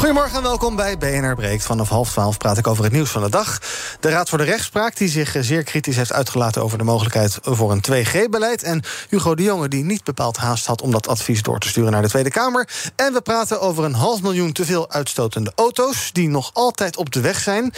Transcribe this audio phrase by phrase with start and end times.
[0.00, 1.64] Goedemorgen en welkom bij BNR Breekt.
[1.64, 3.58] Vanaf half twaalf praat ik over het nieuws van de dag.
[4.00, 6.62] De Raad voor de Rechtspraak, die zich zeer kritisch heeft uitgelaten...
[6.62, 8.62] over de mogelijkheid voor een 2G-beleid.
[8.62, 10.82] En Hugo de Jonge, die niet bepaald haast had...
[10.82, 12.68] om dat advies door te sturen naar de Tweede Kamer.
[12.96, 16.10] En we praten over een half miljoen te veel uitstotende auto's...
[16.12, 17.72] die nog altijd op de weg zijn.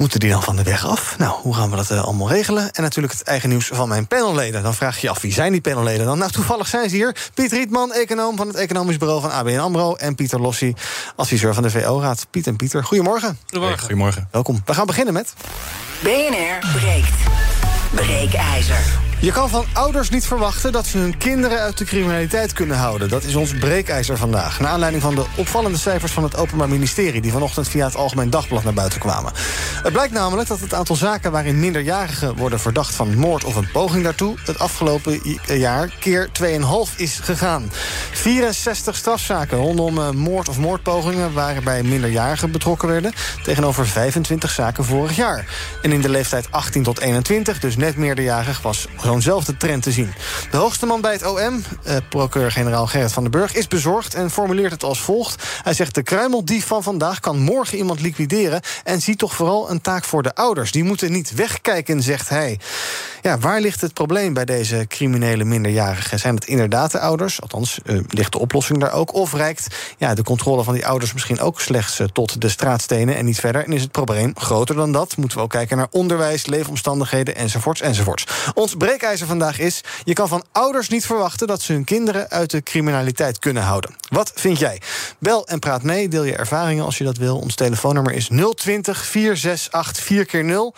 [0.00, 1.18] Moeten die dan van de weg af?
[1.18, 2.72] Nou, hoe gaan we dat uh, allemaal regelen?
[2.72, 4.62] En natuurlijk het eigen nieuws van mijn panelleden.
[4.62, 6.18] Dan vraag je je af, wie zijn die panelleden dan?
[6.18, 7.16] Nou, toevallig zijn ze hier.
[7.34, 9.94] Piet Rietman, econoom van het economisch bureau van ABN AMRO...
[9.94, 10.74] en Pieter Lossi,
[11.16, 12.26] adviseur van de VO-raad.
[12.30, 13.38] Piet en Pieter, goedemorgen.
[13.42, 13.78] Goedemorgen.
[13.78, 14.28] Hey, goedemorgen.
[14.30, 14.62] Welkom.
[14.64, 15.32] We gaan beginnen met...
[16.02, 17.14] BNR breekt.
[17.94, 19.09] Breekijzer.
[19.22, 23.08] Je kan van ouders niet verwachten dat ze hun kinderen uit de criminaliteit kunnen houden.
[23.08, 24.60] Dat is ons breekijzer vandaag.
[24.60, 27.20] Naar aanleiding van de opvallende cijfers van het Openbaar Ministerie...
[27.20, 29.32] die vanochtend via het Algemeen Dagblad naar buiten kwamen.
[29.82, 32.94] Het blijkt namelijk dat het aantal zaken waarin minderjarigen worden verdacht...
[32.94, 37.70] van moord of een poging daartoe het afgelopen jaar keer 2,5 is gegaan.
[38.12, 41.32] 64 strafzaken rondom eh, moord of moordpogingen...
[41.32, 43.12] waarbij minderjarigen betrokken werden...
[43.42, 45.46] tegenover 25 zaken vorig jaar.
[45.82, 48.62] En in de leeftijd 18 tot 21, dus net meerderjarig...
[48.62, 50.12] was zo'nzelfde trend te zien.
[50.50, 53.54] De hoogste man bij het OM, eh, procureur-generaal Gerrit van den Burg...
[53.54, 55.44] is bezorgd en formuleert het als volgt.
[55.62, 58.60] Hij zegt, de kruimeldief van vandaag kan morgen iemand liquideren...
[58.84, 60.72] en ziet toch vooral een taak voor de ouders.
[60.72, 62.58] Die moeten niet wegkijken, zegt hij.
[63.22, 66.18] Ja, waar ligt het probleem bij deze criminele minderjarigen?
[66.18, 67.40] Zijn het inderdaad de ouders?
[67.40, 69.14] Althans, uh, ligt de oplossing daar ook?
[69.14, 73.16] Of reikt ja, de controle van die ouders misschien ook slechts uh, tot de straatstenen...
[73.16, 73.64] en niet verder?
[73.64, 75.16] En is het probleem groter dan dat?
[75.16, 78.26] Moeten we ook kijken naar onderwijs, leefomstandigheden enzovoorts enzovoorts.
[78.54, 79.80] Ons breekijzer vandaag is...
[80.04, 83.94] je kan van ouders niet verwachten dat ze hun kinderen uit de criminaliteit kunnen houden.
[84.08, 84.80] Wat vind jij?
[85.18, 87.38] Bel en praat mee, deel je ervaringen als je dat wil.
[87.38, 90.74] Ons telefoonnummer is 020 468 4 keer 0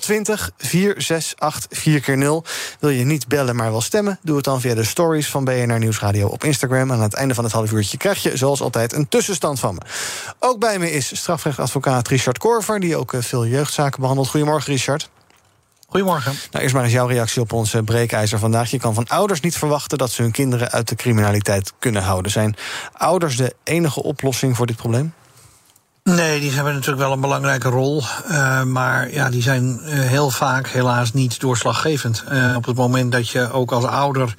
[0.00, 2.44] 020 468 4 keer 0
[2.78, 4.18] Wil je niet bellen, maar wel stemmen?
[4.22, 6.92] Doe het dan via de stories van BNR Nieuwsradio op Instagram.
[6.92, 9.80] Aan het einde van het half uurtje krijg je, zoals altijd, een tussenstand van me.
[10.38, 12.80] Ook bij me is strafrechtadvocaat Richard Korver...
[12.80, 14.28] die ook veel jeugdzaken behandelt.
[14.28, 15.10] Goedemorgen, Richard.
[15.90, 16.32] Goedemorgen.
[16.50, 18.70] Nou, eerst maar eens jouw reactie op onze breekijzer vandaag.
[18.70, 22.32] Je kan van ouders niet verwachten dat ze hun kinderen uit de criminaliteit kunnen houden.
[22.32, 22.56] Zijn
[22.92, 25.12] ouders de enige oplossing voor dit probleem?
[26.02, 28.02] Nee, die hebben natuurlijk wel een belangrijke rol.
[28.30, 32.24] Uh, maar ja, die zijn uh, heel vaak helaas niet doorslaggevend.
[32.32, 34.34] Uh, op het moment dat je ook als ouder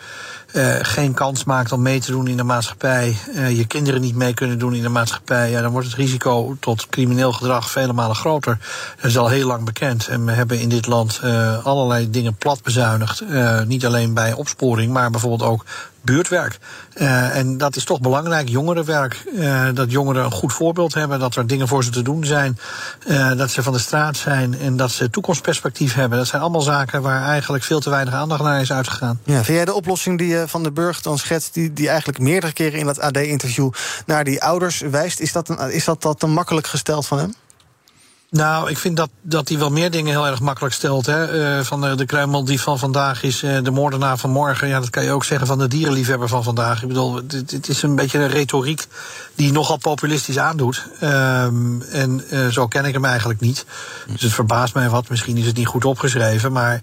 [0.81, 4.59] geen kans maakt om mee te doen in de maatschappij, je kinderen niet mee kunnen
[4.59, 8.57] doen in de maatschappij, ja, dan wordt het risico tot crimineel gedrag vele malen groter.
[8.95, 10.07] Dat is al heel lang bekend.
[10.07, 11.21] En we hebben in dit land
[11.63, 13.23] allerlei dingen plat bezuinigd.
[13.67, 15.65] niet alleen bij opsporing, maar bijvoorbeeld ook
[16.01, 16.57] buurtwerk.
[16.95, 19.23] Uh, en dat is toch belangrijk, jongerenwerk.
[19.33, 22.59] Uh, dat jongeren een goed voorbeeld hebben, dat er dingen voor ze te doen zijn.
[23.07, 26.17] Uh, dat ze van de straat zijn en dat ze toekomstperspectief hebben.
[26.17, 29.19] Dat zijn allemaal zaken waar eigenlijk veel te weinig aandacht naar is uitgegaan.
[29.23, 32.53] Ja, vind jij de oplossing die Van de Burg dan schetst, die, die eigenlijk meerdere
[32.53, 33.71] keren in dat AD-interview
[34.05, 37.35] naar die ouders wijst, is dat, een, is dat, dat te makkelijk gesteld van hem?
[38.31, 41.05] Nou, ik vind dat, dat hij wel meer dingen heel erg makkelijk stelt.
[41.05, 41.57] Hè.
[41.57, 44.67] Uh, van de, de kruimel die van vandaag is uh, de moordenaar van morgen.
[44.67, 46.81] Ja, dat kan je ook zeggen van de dierenliefhebber van vandaag.
[46.81, 48.87] Ik bedoel, het, is een beetje een retoriek
[49.35, 50.85] die nogal populistisch aandoet.
[51.03, 53.65] Um, en uh, zo ken ik hem eigenlijk niet.
[54.07, 55.09] Dus het verbaast mij wat.
[55.09, 56.51] Misschien is het niet goed opgeschreven.
[56.51, 56.81] Maar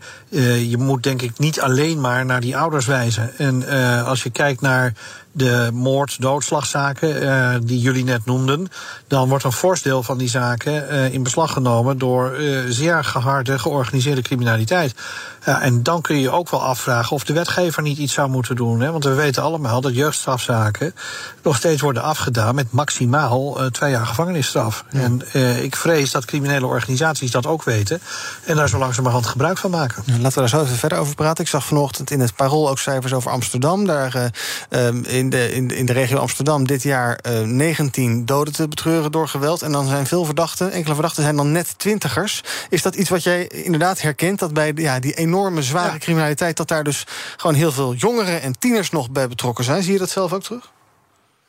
[0.68, 3.38] je moet denk ik niet alleen maar naar die ouders wijzen.
[3.38, 3.68] En
[4.04, 4.92] als je kijkt naar
[5.38, 8.68] de moord, doodslagzaken uh, die jullie net noemden,
[9.06, 13.04] dan wordt een fors deel van die zaken uh, in beslag genomen door uh, zeer
[13.04, 14.94] geharde georganiseerde criminaliteit.
[15.38, 18.56] En dan kun je je ook wel afvragen of de wetgever niet iets zou moeten
[18.56, 18.80] doen.
[18.80, 18.90] Hè?
[18.90, 20.94] Want we weten allemaal dat jeugdstrafzaken
[21.42, 24.84] nog steeds worden afgedaan met maximaal twee jaar gevangenisstraf.
[24.90, 25.00] Ja.
[25.00, 25.22] En
[25.62, 28.00] ik vrees dat criminele organisaties dat ook weten
[28.44, 30.02] en daar zo langzamerhand gebruik van maken.
[30.06, 31.44] Ja, laten we daar zo even verder over praten.
[31.44, 33.86] Ik zag vanochtend in het Parool ook cijfers over Amsterdam.
[33.86, 34.32] Daar
[34.70, 34.88] uh,
[35.32, 39.62] in, de, in, in de regio Amsterdam dit jaar 19 doden te betreuren door geweld.
[39.62, 42.42] En dan zijn veel verdachten, enkele verdachten zijn dan net twintigers.
[42.68, 44.38] Is dat iets wat jij inderdaad herkent?
[44.38, 45.98] Dat bij ja, die enorme enorme zware ja.
[45.98, 46.56] criminaliteit...
[46.56, 49.82] dat daar dus gewoon heel veel jongeren en tieners nog bij betrokken zijn.
[49.82, 50.70] Zie je dat zelf ook terug?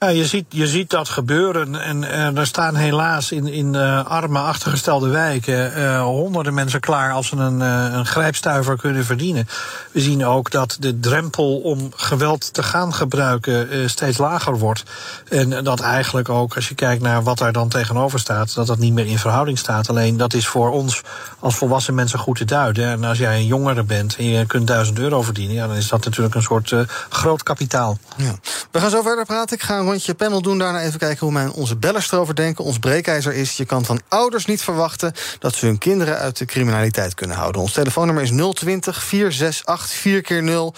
[0.06, 1.76] Ja, je, ziet, je ziet dat gebeuren.
[1.76, 2.04] En
[2.38, 7.36] er staan helaas in, in uh, arme, achtergestelde wijken uh, honderden mensen klaar als ze
[7.36, 9.48] een, een grijpstuiver kunnen verdienen.
[9.92, 14.84] We zien ook dat de drempel om geweld te gaan gebruiken steeds lager wordt.
[15.30, 18.78] En dat eigenlijk ook, als je kijkt naar wat daar dan tegenover staat, dat dat
[18.78, 19.90] niet meer in verhouding staat.
[19.90, 21.02] Alleen dat is voor ons
[21.40, 22.88] als volwassen mensen goed te duiden.
[22.88, 25.88] En als jij een jongere bent en je kunt duizend euro verdienen, ja, dan is
[25.88, 26.74] dat natuurlijk een soort
[27.10, 27.98] groot kapitaal.
[28.16, 28.36] Ja.
[28.72, 29.56] We gaan zo verder praten.
[29.56, 32.64] Ik ga rondje panel doen, daarna even kijken hoe mijn, onze bellers erover denken.
[32.64, 35.14] Ons breekijzer is, je kan van ouders niet verwachten...
[35.40, 37.62] dat ze hun kinderen uit de criminaliteit kunnen houden.
[37.62, 40.74] Ons telefoonnummer is 020 468 4 keer 0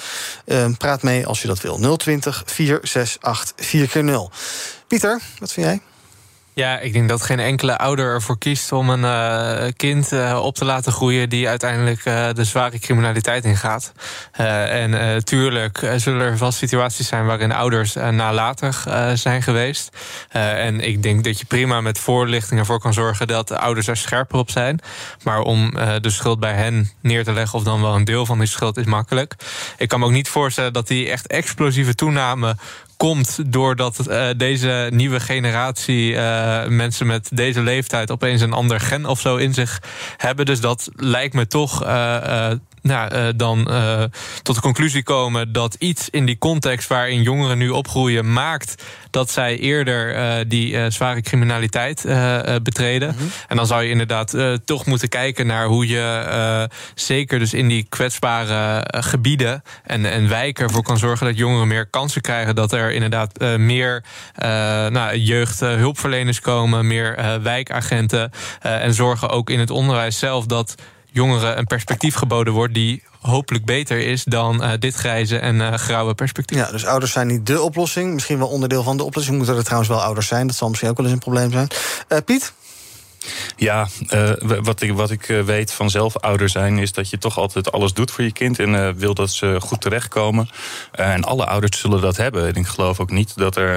[0.46, 1.98] uh, Praat mee als je dat wil.
[1.98, 4.32] 020 468 4 keer 0
[4.88, 5.91] Pieter, wat vind jij?
[6.54, 10.56] Ja, ik denk dat geen enkele ouder ervoor kiest om een uh, kind uh, op
[10.56, 13.92] te laten groeien die uiteindelijk uh, de zware criminaliteit ingaat.
[14.32, 19.98] en tuurlijk zullen er vast situaties zijn waarin ouders nalatig zijn geweest.
[20.30, 23.98] en ik denk dat je prima met voorlichting ervoor kan zorgen dat de ouders er
[23.98, 24.80] scherper op zijn.
[25.24, 28.38] Maar om de schuld bij hen neer te leggen, of dan wel een deel van
[28.38, 29.36] die schuld, is makkelijk.
[29.78, 32.56] Ik kan me ook niet voorstellen dat die echt explosieve toename
[32.98, 39.20] komt doordat deze nieuwe generatie uh, mensen met deze leeftijd opeens een ander gen of
[39.20, 39.82] zo in zich
[40.18, 40.46] hebben.
[40.46, 44.04] Dus dat lijkt me toch uh, nou, uh, dan uh,
[44.44, 49.32] tot de conclusie komen dat iets in die context waarin jongeren nu opgroeien maakt dat
[49.32, 52.06] zij eerder uh, die zware criminaliteit
[52.64, 53.10] betreden.
[53.10, 53.32] Mm -hmm.
[53.48, 54.36] En dan zou je inderdaad
[54.66, 60.64] toch moeten kijken naar hoe je zeker dus in die kwetsbare gebieden en, en wijken
[60.64, 62.56] ervoor kan zorgen dat jongeren meer kansen krijgen.
[62.56, 64.04] Dat er inderdaad meer
[64.90, 68.32] nou, jeugdhulpverleners komen, meer wijkagenten.
[68.62, 70.76] en zorgen ook in het onderwijs zelf dat
[71.12, 75.74] jongeren een perspectief geboden wordt die hopelijk beter is dan uh, dit grijze en uh,
[75.74, 76.58] grauwe perspectief.
[76.58, 78.14] Ja, dus ouders zijn niet de oplossing.
[78.14, 79.38] Misschien wel onderdeel van de oplossing.
[79.38, 80.48] Moeten er trouwens wel ouders zijn.
[80.48, 81.68] Dat zal misschien ook wel eens een probleem zijn.
[82.10, 82.54] Uh, Piet?
[83.56, 86.78] Ja, uh, wat ik, wat ik weet van zelf ouder zijn...
[86.78, 88.60] is dat je toch altijd alles doet voor je kind...
[88.60, 90.50] en uh, wil dat ze goed terechtkomen.
[90.92, 92.48] En alle ouders zullen dat hebben.
[92.48, 93.74] En ik geloof ook niet dat er...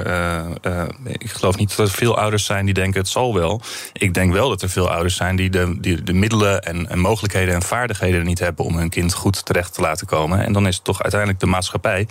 [1.07, 3.61] ik geloof niet dat er veel ouders zijn die denken het zal wel.
[3.93, 6.61] Ik denk wel dat er veel ouders zijn die de, die de middelen...
[6.61, 8.65] En, en mogelijkheden en vaardigheden niet hebben...
[8.65, 10.45] om hun kind goed terecht te laten komen.
[10.45, 12.07] En dan is het toch uiteindelijk de maatschappij...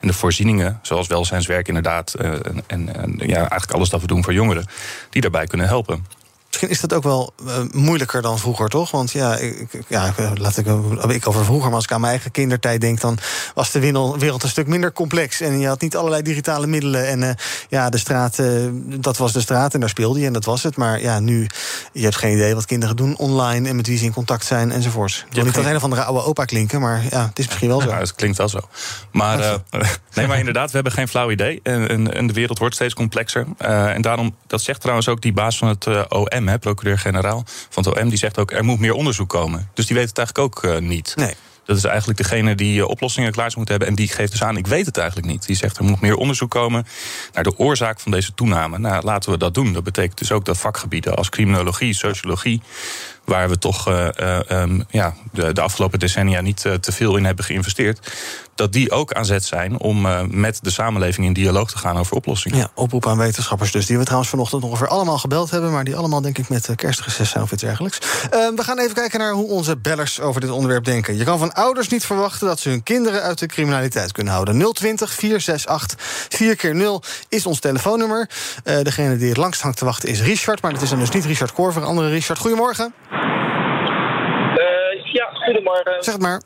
[0.00, 2.14] en de voorzieningen, zoals welzijnswerk inderdaad...
[2.14, 4.66] en, en ja, eigenlijk alles dat we doen voor jongeren...
[5.10, 6.16] die daarbij kunnen helpen.
[6.48, 8.90] Misschien is dat ook wel uh, moeilijker dan vroeger, toch?
[8.90, 10.66] Want ja, ik, ja, laat ik,
[11.08, 13.18] ik over vroeger, maar als ik aan mijn eigen kindertijd denk, dan
[13.54, 13.80] was de
[14.18, 15.40] wereld een stuk minder complex.
[15.40, 17.06] En je had niet allerlei digitale middelen.
[17.06, 17.30] En uh,
[17.68, 20.62] ja, de straat, uh, dat was de straat en daar speelde je en dat was
[20.62, 20.76] het.
[20.76, 21.46] Maar ja, nu,
[21.92, 24.70] je hebt geen idee wat kinderen doen online en met wie ze in contact zijn
[24.72, 25.24] enzovoorts.
[25.28, 27.68] Ik wil niet als een of andere oude opa klinken, maar ja, het is misschien
[27.68, 27.86] wel zo.
[27.98, 28.60] Ja, het klinkt wel zo.
[29.12, 29.38] Maar,
[30.14, 31.60] nee, maar inderdaad, we hebben geen flauw idee.
[31.62, 33.46] En, en, en de wereld wordt steeds complexer.
[33.58, 38.08] en daarom, dat zegt trouwens ook die baas van het OM procureur-generaal van het OM,
[38.08, 39.70] die zegt ook er moet meer onderzoek komen.
[39.74, 41.12] Dus die weet het eigenlijk ook uh, niet.
[41.16, 41.34] Nee.
[41.64, 43.96] Dat is eigenlijk degene die uh, oplossingen klaar zou moeten hebben.
[43.96, 45.46] En die geeft dus aan, ik weet het eigenlijk niet.
[45.46, 46.86] Die zegt, er moet meer onderzoek komen
[47.32, 48.78] naar de oorzaak van deze toename.
[48.78, 49.72] Nou, laten we dat doen.
[49.72, 52.62] Dat betekent dus ook dat vakgebieden als criminologie, sociologie
[53.28, 54.08] waar we toch uh,
[54.50, 58.12] um, ja, de, de, afgelopen decennia niet uh, te veel in hebben geïnvesteerd.
[58.54, 62.16] Dat die ook aan zet zijn om met de samenleving in dialoog te gaan over
[62.16, 62.58] oplossingen.
[62.58, 63.86] Ja, oproep aan wetenschappers dus.
[63.86, 65.72] Die we trouwens vanochtend ongeveer allemaal gebeld hebben.
[65.72, 67.98] Maar die allemaal denk ik met kerstreces zijn of iets dergelijks.
[68.30, 71.16] Ehm, we gaan even kijken naar hoe onze bellers over dit onderwerp denken.
[71.16, 74.72] Je kan van ouders niet verwachten dat ze hun kinderen uit de criminaliteit kunnen houden.
[74.72, 75.98] 020 468
[76.28, 78.28] 4 keer 0 is ons telefoonnummer.
[78.82, 80.62] degene die het langst hangt te wachten is Richard.
[80.62, 82.38] Maar dat is dan dus niet Richard Korver, andere Richard.
[82.38, 82.94] Goedemorgen.
[85.52, 86.02] Goedemorgen.
[86.04, 86.42] Zeg het maar.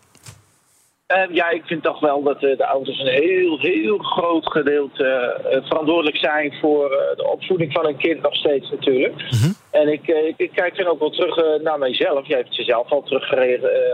[1.16, 5.40] Uh, ja, ik vind toch wel dat uh, de ouders een heel, heel groot gedeelte
[5.44, 9.14] uh, verantwoordelijk zijn voor de opvoeding van een kind nog steeds natuurlijk.
[9.28, 9.54] -hmm.
[9.70, 12.26] En ik, ik, ik, kijk dan ook wel terug naar mijzelf.
[12.26, 13.26] Jij hebt jezelf al terug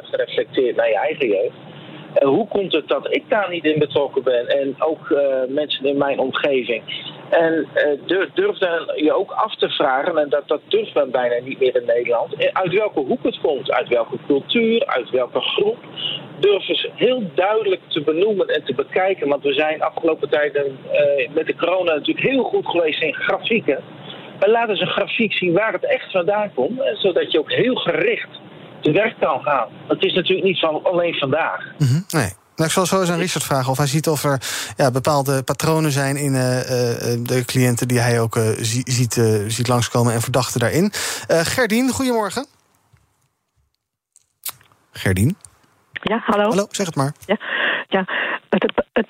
[0.03, 1.57] gereflecteerd naar je eigen jeugd.
[2.21, 5.15] hoe komt het dat ik daar niet in betrokken ben en ook
[5.49, 6.83] mensen in mijn omgeving?
[7.31, 7.67] En
[8.07, 11.61] durf, durf dan je ook af te vragen, en dat, dat durft men bijna niet
[11.61, 15.79] meer in Nederland, uit welke hoek het komt, uit welke cultuur, uit welke groep.
[16.41, 19.29] Durven ze heel duidelijk te benoemen en te bekijken.
[19.29, 23.79] Want we zijn afgelopen tijden uh, met de corona natuurlijk heel goed geweest in grafieken.
[24.41, 27.75] Maar laten ze een grafiek zien waar het echt vandaan komt, zodat je ook heel
[27.75, 28.29] gericht
[28.81, 29.69] te werk kan gaan.
[29.87, 31.73] Het is natuurlijk niet van alleen vandaag.
[31.79, 32.05] -hmm.
[32.09, 32.31] Nee.
[32.59, 34.41] Nou, ik zal zo eens aan Richard vragen of hij ziet of er
[34.77, 36.41] ja, bepaalde patronen zijn in uh,
[37.21, 38.45] de cliënten die hij ook uh,
[38.85, 40.93] ziet, uh, ziet langskomen en verdachten daarin.
[41.29, 42.47] Gerdien, goedemorgen.
[44.93, 45.37] Gerdien?
[45.93, 46.49] Ja, hallo.
[46.49, 47.13] Hallo, zeg het maar.
[47.27, 47.39] Ja,
[47.89, 48.05] ja.
[48.49, 49.09] Het, het,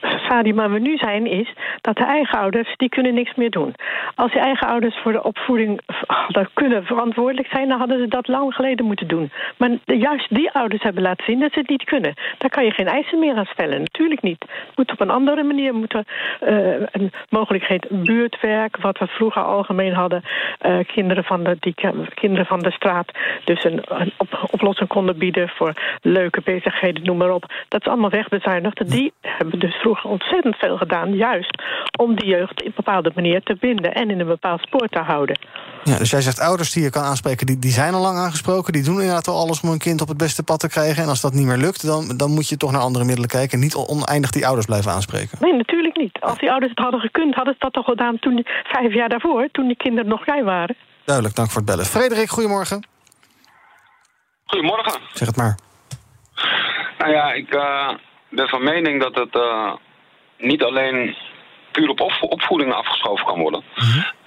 [0.00, 3.50] het stadium waar we nu zijn is dat de eigen ouders die kunnen niks meer
[3.50, 3.74] doen.
[4.14, 8.28] Als de eigen ouders voor de opvoeding hadden kunnen verantwoordelijk zijn, dan hadden ze dat
[8.28, 9.30] lang geleden moeten doen.
[9.56, 12.14] Maar juist die ouders hebben laten zien dat ze het niet kunnen.
[12.38, 13.78] Daar kan je geen eisen meer aan stellen.
[13.78, 14.40] Natuurlijk niet.
[14.40, 16.04] Het moet op een andere manier moeten
[16.42, 20.22] uh, een mogelijkheid buurtwerk, wat we vroeger algemeen hadden,
[20.66, 21.74] uh, kinderen van de die
[22.14, 23.10] kinderen van de straat,
[23.44, 27.44] dus een, een op, oplossing konden bieden voor leuke bezigheden, noem maar op.
[27.68, 28.65] Dat is allemaal wegbezuinigd.
[28.74, 31.62] Die hebben dus vroeger ontzettend veel gedaan, juist
[31.98, 34.98] om die jeugd op een bepaalde manier te binden en in een bepaald spoor te
[34.98, 35.38] houden.
[35.84, 38.72] Ja, dus jij zegt ouders die je kan aanspreken, die, die zijn al lang aangesproken.
[38.72, 41.02] Die doen inderdaad al alles om een kind op het beste pad te krijgen.
[41.02, 43.52] En als dat niet meer lukt, dan, dan moet je toch naar andere middelen kijken.
[43.52, 45.38] En niet oneindig die ouders blijven aanspreken.
[45.40, 46.20] Nee, natuurlijk niet.
[46.20, 49.48] Als die ouders het hadden gekund, hadden ze dat toch gedaan toen, vijf jaar daarvoor,
[49.52, 50.76] toen die kinderen nog klein waren.
[51.04, 51.84] Duidelijk, dank voor het bellen.
[51.84, 52.86] Frederik, goedemorgen.
[54.46, 55.00] Goedemorgen.
[55.12, 55.58] Zeg het maar.
[56.98, 57.90] Nou ja, ik uh,
[58.36, 59.72] ben van mening dat het uh,
[60.38, 61.16] niet alleen
[61.72, 63.62] puur op opvoeding afgeschoven kan worden.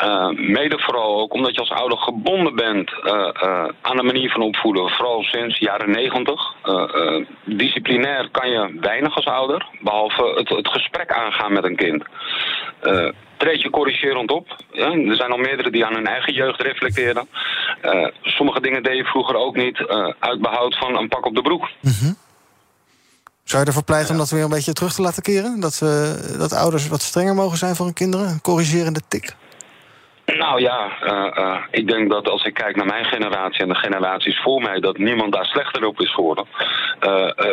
[0.04, 2.92] uh, mede vooral ook omdat je als ouder gebonden bent
[3.82, 6.42] aan de manier van opvoeden, vooral sinds jaren negentig.
[7.44, 12.04] disciplinair kan je weinig als ouder, behalve het, het gesprek aangaan met een kind
[13.38, 14.56] treed je corrigerend op.
[14.72, 17.28] Ja, er zijn al meerdere die aan hun eigen jeugd reflecteren.
[18.22, 19.78] Sommige dingen deed je vroeger ook niet
[20.20, 21.62] uit behoud van een pak op de broek.
[21.62, 22.16] Mm -hmm.
[23.50, 25.60] Zou je ervoor pleiten om dat weer een beetje terug te laten keren?
[25.60, 28.28] Dat, we, dat ouders wat strenger mogen zijn voor hun kinderen?
[28.28, 29.36] Een corrigerende tik?
[30.26, 33.76] Nou ja, uh, uh, ik denk dat als ik kijk naar mijn generatie en de
[33.76, 36.46] generaties voor mij, dat niemand daar slechter op is geworden.
[36.48, 37.10] Uh,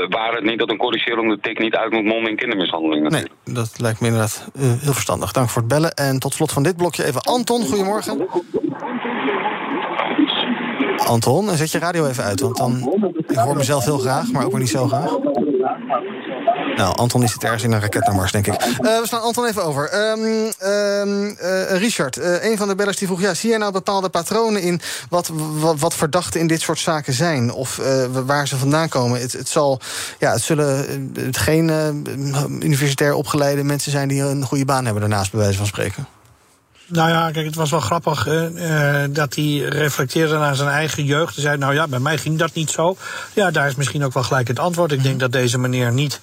[0.09, 3.09] waar het niet dat een corrigerende tik niet uit moet monden in kindermishandeling.
[3.09, 5.33] Nee, dat lijkt me inderdaad heel verstandig.
[5.33, 5.95] Dank voor het bellen.
[5.95, 8.29] En tot slot van dit blokje even Anton, goedemorgen.
[10.97, 12.93] Anton, zet je radio even uit, want dan.
[13.27, 15.11] Ik hoor mezelf heel graag, maar ook weer niet zo graag.
[16.77, 18.65] Nou, Anton is het ergens in een raket naar Mars, denk ik.
[18.65, 20.11] Uh, we slaan Anton even over.
[20.11, 23.21] Um, um, uh, Richard, uh, een van de bellers die vroeg...
[23.21, 25.31] Ja, zie jij nou bepaalde patronen in wat,
[25.79, 27.53] wat, verdachten in dit soort zaken zijn?
[27.53, 27.81] Of
[28.27, 29.21] waar ze vandaan komen?
[29.21, 29.81] Het, het, zal,
[30.19, 31.69] ja, het zullen geen
[32.63, 34.09] universitair opgeleide mensen zijn...
[34.09, 36.16] die een goede baan hebben daarnaast, bij wijze van spreken.
[36.89, 38.45] Nou ja, kijk, het was wel grappig uh,
[39.11, 41.35] dat hij reflecteerde naar zijn eigen jeugd.
[41.35, 42.97] Hij zei, nou ja, bij mij ging dat niet zo.
[43.33, 44.93] Ja, daar is misschien ook wel gelijk het antwoord.
[44.93, 46.21] Ik denk dat deze meneer niet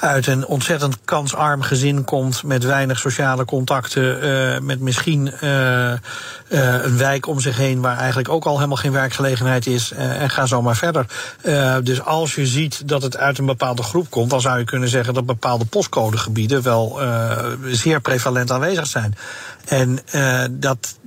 [0.00, 2.42] uit een ontzettend kansarm gezin komt...
[2.42, 5.32] met weinig sociale contacten, uh, met misschien
[6.48, 7.80] een wijk om zich heen...
[7.80, 9.92] waar eigenlijk ook al helemaal geen werkgelegenheid is.
[9.92, 11.06] en ga zo maar verder.
[11.82, 14.30] dus als je ziet dat het uit een bepaalde groep komt...
[14.30, 16.62] dan zou je kunnen zeggen dat bepaalde postcodegebieden...
[16.62, 17.00] wel
[17.66, 19.14] zeer prevalent aanwezig zijn.
[19.66, 20.98] En uh, dat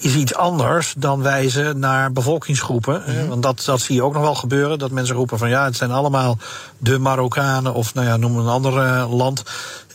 [0.00, 3.02] is iets anders dan wijzen naar bevolkingsgroepen.
[3.06, 3.28] Mm -hmm.
[3.28, 4.78] Want dat, dat zie je ook nog wel gebeuren.
[4.78, 6.38] Dat mensen roepen van ja, het zijn allemaal
[6.78, 9.42] de Marokkanen of nou ja, noem een ander uh, land.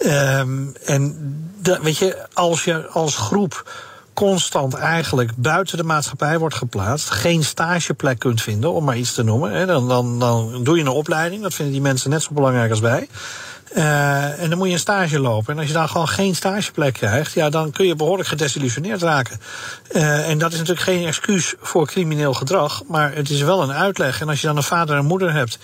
[0.06, 1.16] Um, en
[1.62, 3.72] dat, weet je, als je als groep
[4.14, 9.24] constant eigenlijk buiten de maatschappij wordt geplaatst, geen stageplek kunt vinden, om maar iets te
[9.24, 11.42] noemen, hè, dan, dan, dan doe je een opleiding.
[11.42, 13.08] Dat vinden die mensen net zo belangrijk als wij.
[13.76, 15.54] Uh, en dan moet je een stage lopen.
[15.54, 19.40] En als je dan gewoon geen stageplek krijgt, ja, dan kun je behoorlijk gedesillusioneerd raken.
[19.92, 23.74] Uh, en dat is natuurlijk geen excuus voor crimineel gedrag, maar het is wel een
[23.74, 24.22] uitleg.
[24.22, 25.60] En als je dan een vader en moeder hebt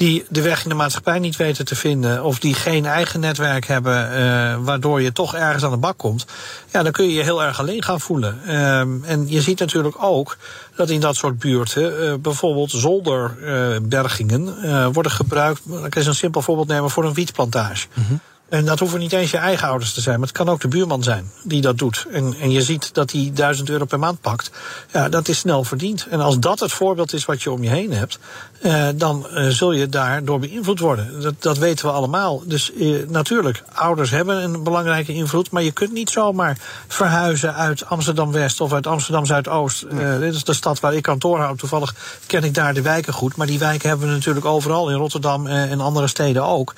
[0.00, 3.66] die de weg in de maatschappij niet weten te vinden, of die geen eigen netwerk
[3.66, 6.26] hebben, uh, waardoor je toch ergens aan de bak komt,
[6.70, 8.56] ja, dan kun je je heel erg alleen gaan voelen.
[8.56, 10.36] Um, en je ziet natuurlijk ook
[10.76, 15.60] dat in dat soort buurten uh, bijvoorbeeld zolderbergingen uh, worden gebruikt.
[15.66, 17.86] Ik kan eens een simpel voorbeeld nemen voor een wietplantage.
[17.92, 18.20] -hmm.
[18.50, 20.68] En dat hoeven niet eens je eigen ouders te zijn, maar het kan ook de
[20.68, 22.06] buurman zijn die dat doet.
[22.12, 24.50] En, en je ziet dat hij 1000 euro per maand pakt.
[24.92, 26.06] Ja, dat is snel verdiend.
[26.10, 28.18] En als dat het voorbeeld is wat je om je heen hebt,
[28.62, 31.20] uh, dan uh, zul je daardoor beïnvloed worden.
[31.20, 32.42] Dat, dat weten we allemaal.
[32.44, 37.86] Dus uh, natuurlijk, ouders hebben een belangrijke invloed, maar je kunt niet zomaar verhuizen uit
[37.86, 39.84] Amsterdam West of uit Amsterdam Zuidoost.
[39.90, 40.18] Nee.
[40.18, 41.58] dit is de stad waar ik kantoor houd.
[41.58, 41.94] Toevallig
[42.26, 45.46] ken ik daar de wijken goed, maar die wijken hebben we natuurlijk overal in Rotterdam
[45.46, 46.74] en andere steden ook.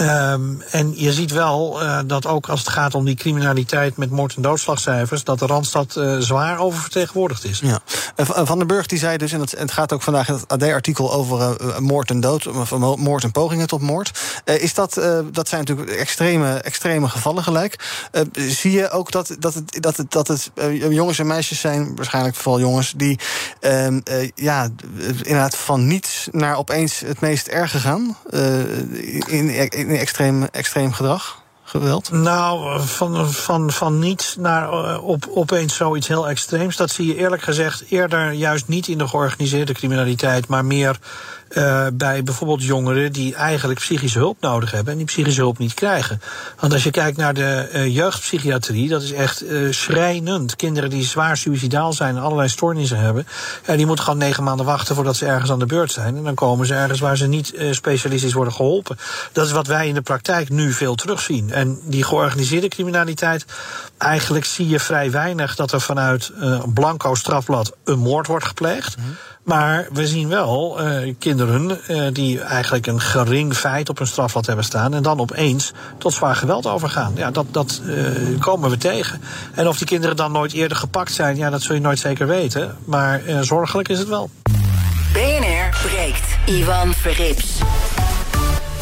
[0.00, 4.10] Um, en je ziet wel uh, dat ook als het gaat om die criminaliteit met
[4.10, 7.60] moord- en doodslagcijfers, dat de Randstad uh, zwaar oververtegenwoordigd is.
[7.60, 7.80] Ja.
[8.16, 12.10] Van den Burg die zei dus, en het, gaat ook vandaag het AD-artikel over moord
[12.10, 14.18] en dood, moord en pogingen tot moord.
[14.44, 15.00] is dat,
[15.32, 18.02] dat zijn natuurlijk extreme, extreme gevallen gelijk.
[18.32, 20.50] zie je ook dat, dat het, dat het, dat het
[20.88, 23.18] jongens en meisjes zijn, waarschijnlijk vooral jongens, die
[23.60, 24.00] ehm,
[24.34, 24.68] ja,
[25.22, 28.16] inderdaad van niets naar opeens het meest erge gaan?
[29.26, 31.46] in, in extreem, extreem gedrag?
[31.68, 32.10] geweld?
[32.10, 36.76] Nou, van, van, van niets naar uh, op, opeens zoiets heel extreems.
[36.76, 40.98] Dat zie je eerlijk gezegd eerder juist niet in de georganiseerde criminaliteit, maar meer
[41.50, 45.74] uh, bij bijvoorbeeld jongeren die eigenlijk psychische hulp nodig hebben en die psychische hulp niet
[45.74, 46.20] krijgen.
[46.60, 50.56] Want als je kijkt naar de uh, jeugdpsychiatrie, dat is echt uh, schrijnend.
[50.56, 53.26] Kinderen die zwaar suicidaal zijn en allerlei stoornissen hebben,
[53.66, 56.16] ja, die moeten gewoon negen maanden wachten voordat ze ergens aan de beurt zijn.
[56.16, 58.98] En dan komen ze ergens waar ze niet specialistisch worden geholpen.
[59.32, 61.52] Dat is wat wij in de praktijk nu veel terugzien.
[61.52, 63.44] En die georganiseerde criminaliteit,
[63.98, 68.94] eigenlijk zie je vrij weinig dat er vanuit een blanco strafblad een moord wordt gepleegd.
[68.94, 69.16] -hmm.
[69.42, 74.46] Maar we zien wel uh, kinderen uh, die eigenlijk een gering feit op hun strafblad
[74.46, 74.94] hebben staan.
[74.94, 77.12] en dan opeens tot zwaar geweld overgaan.
[77.16, 79.20] Ja, dat, dat uh, komen we tegen.
[79.54, 82.26] En of die kinderen dan nooit eerder gepakt zijn, ja, dat zul je nooit zeker
[82.26, 82.76] weten.
[82.84, 84.30] Maar zorgelijk is het wel.
[85.12, 86.26] BNR breekt.
[86.46, 87.58] Ivan Verrips.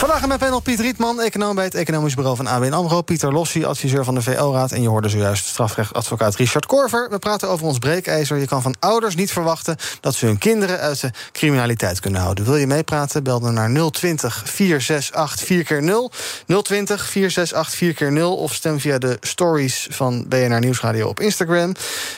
[0.07, 3.03] Vandaag in mijn panel Piet Rietman, econoom bij het Economisch Bureau van ABN AMRO...
[3.03, 4.73] Pieter Lossi, adviseur van de VO-raad...
[4.73, 7.09] en je hoorde zojuist strafrechtadvocaat Richard Korver.
[7.11, 8.37] We praten over ons breekijzer.
[8.37, 10.79] Je kan van ouders niet verwachten dat ze hun kinderen...
[10.79, 12.45] uit de criminaliteit kunnen houden.
[12.45, 13.23] Wil je meepraten?
[13.23, 16.17] Bel dan naar 020 468 4x0.
[16.63, 21.75] 020 468 4x0 of stem via de stories van BNR Nieuwsradio op Instagram.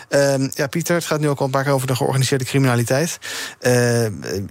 [0.09, 3.19] Uh, ja, Pieter, het gaat nu ook al een paar keer over de georganiseerde criminaliteit.
[3.61, 4.07] Uh,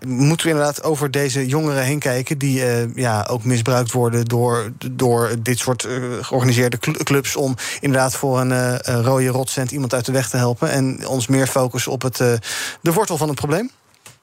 [0.05, 2.37] moeten we inderdaad over deze jongeren heen kijken...
[2.37, 8.15] die uh, ja, ook misbruikt worden door, door dit soort uh, georganiseerde clubs om inderdaad
[8.15, 11.91] voor een uh, rode rotcent iemand uit de weg te helpen en ons meer focussen
[11.91, 12.33] op het, uh,
[12.81, 13.71] de wortel van het probleem?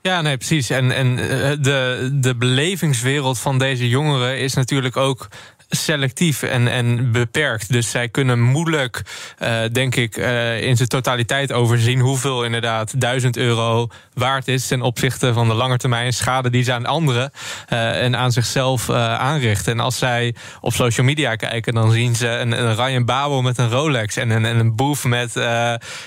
[0.03, 0.71] Ja, nee, precies.
[0.71, 1.17] En, en
[1.63, 5.29] de, de belevingswereld van deze jongeren is natuurlijk ook
[5.75, 7.73] selectief en, en beperkt.
[7.73, 9.03] Dus zij kunnen moeilijk,
[9.43, 14.83] uh, denk ik, uh, in zijn totaliteit overzien hoeveel inderdaad 1000 euro waard is ten
[14.83, 17.31] opzichte van de langetermijn schade die ze aan anderen
[17.73, 19.73] uh, en aan zichzelf aanrichten.
[19.73, 23.59] En als zij op social media kijken, dan zien ze een, een Ryan Babel met
[23.59, 25.35] een Rolex en een, en een boef met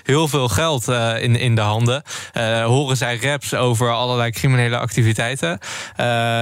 [0.03, 0.87] heel veel geld
[1.19, 2.03] in, in de handen.
[2.63, 5.59] horen zij raps over allerlei criminele activiteiten.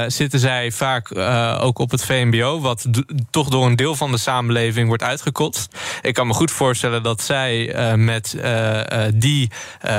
[0.07, 1.17] zitten zij vaak
[1.61, 2.85] ook op het VMBO, wat
[3.29, 5.75] toch door een deel van de samenleving wordt uitgekotst.
[6.01, 8.81] Ik kan me goed voorstellen dat zij uh, met uh,
[9.13, 9.51] die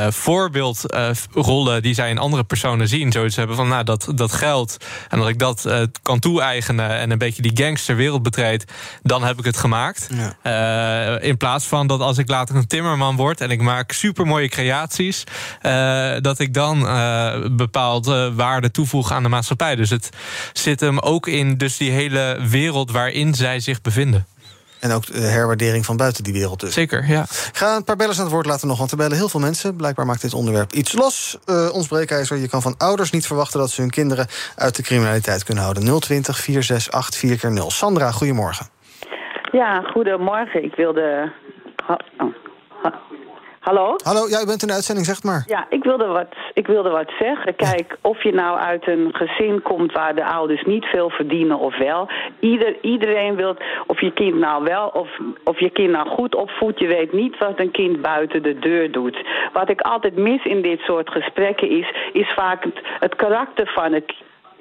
[0.09, 4.77] voorbeeldrollen die zij in andere personen zien, zoiets hebben van nou dat, dat geld
[5.09, 5.69] en dat ik dat
[6.03, 8.65] kan toe-eigenen en een beetje die gangsterwereld betreed,
[9.03, 10.09] dan heb ik het gemaakt.
[10.43, 11.19] Ja.
[11.21, 15.25] in plaats van dat als ik later een timmerman word en ik maak supermooie creaties,
[16.21, 16.81] dat ik dan
[17.57, 19.77] bepaalde waarde toevoeg aan de maatschappij.
[19.77, 20.11] Dus het
[20.53, 24.27] zit hem ook in dus die hele wereld waarin zij zich bevinden.
[24.81, 26.75] En ook de herwaardering van buiten die wereld dus.
[26.75, 27.23] Zeker, ja.
[27.23, 29.41] Ik ga een paar bellers aan het woord laten nog, want er bellen heel veel
[29.41, 29.77] mensen.
[29.77, 31.39] Blijkbaar maakt dit onderwerp iets los.
[31.47, 33.61] Uh, ons breekijzer, je kan van ouders niet verwachten...
[33.61, 36.01] dat ze hun kinderen uit de criminaliteit kunnen houden.
[36.01, 38.67] 020 468 4 0 Sandra, goedemorgen.
[39.53, 40.65] Ja, goedemorgen.
[40.65, 41.33] Ik wilde...
[42.19, 42.46] Oh.
[43.69, 43.97] Hallo?
[44.05, 45.43] Hallo, ja, u bent in de uitzending, zeg maar.
[45.47, 47.57] Ja, ik wilde wat, ik wilde wat zeggen.
[47.57, 51.79] Kijk, of je nou uit een gezin komt waar de ouders niet veel verdienen of
[51.79, 52.09] wel.
[52.41, 55.09] Ieder, iedereen wil, of je kind nou wel, of,
[55.45, 56.81] of je kind nou goed opvoedt.
[56.81, 59.19] Je weet niet wat een kind buiten de deur doet.
[59.53, 63.93] Wat ik altijd mis in dit soort gesprekken is, is vaak het, het karakter van
[63.93, 64.15] het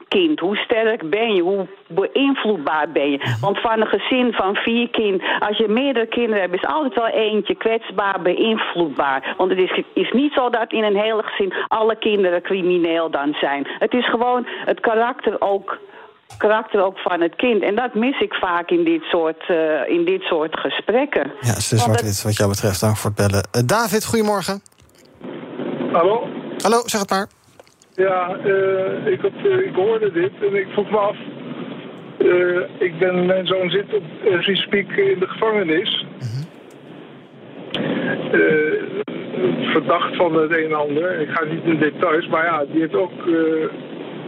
[0.07, 0.39] kind?
[0.39, 1.41] Hoe sterk ben je?
[1.41, 3.35] Hoe beïnvloedbaar ben je?
[3.41, 7.07] Want van een gezin van vier kinderen, als je meerdere kinderen hebt, is altijd wel
[7.07, 9.33] eentje kwetsbaar, beïnvloedbaar.
[9.37, 13.33] Want het is, is niet zo dat in een hele gezin alle kinderen crimineel dan
[13.39, 13.67] zijn.
[13.79, 15.79] Het is gewoon het karakter ook
[16.37, 17.61] karakter ook van het kind.
[17.63, 21.31] En dat mis ik vaak in dit soort, uh, in dit soort gesprekken.
[21.41, 22.79] Ja, ze zwart-wit wat jou betreft.
[22.79, 23.47] Dank voor het bellen.
[23.57, 24.61] Uh, David, goedemorgen.
[25.91, 26.27] Hallo?
[26.57, 27.27] Hallo, zeg het maar.
[27.95, 31.17] Ja, uh, ik, had, uh, ik hoorde dit en ik vroeg me af.
[32.19, 36.05] Uh, ik ben, mijn zoon zit op uh, speak in de gevangenis.
[39.71, 41.19] verdacht van het een en ander.
[41.19, 43.25] Ik ga niet in details, maar ja, die heeft ook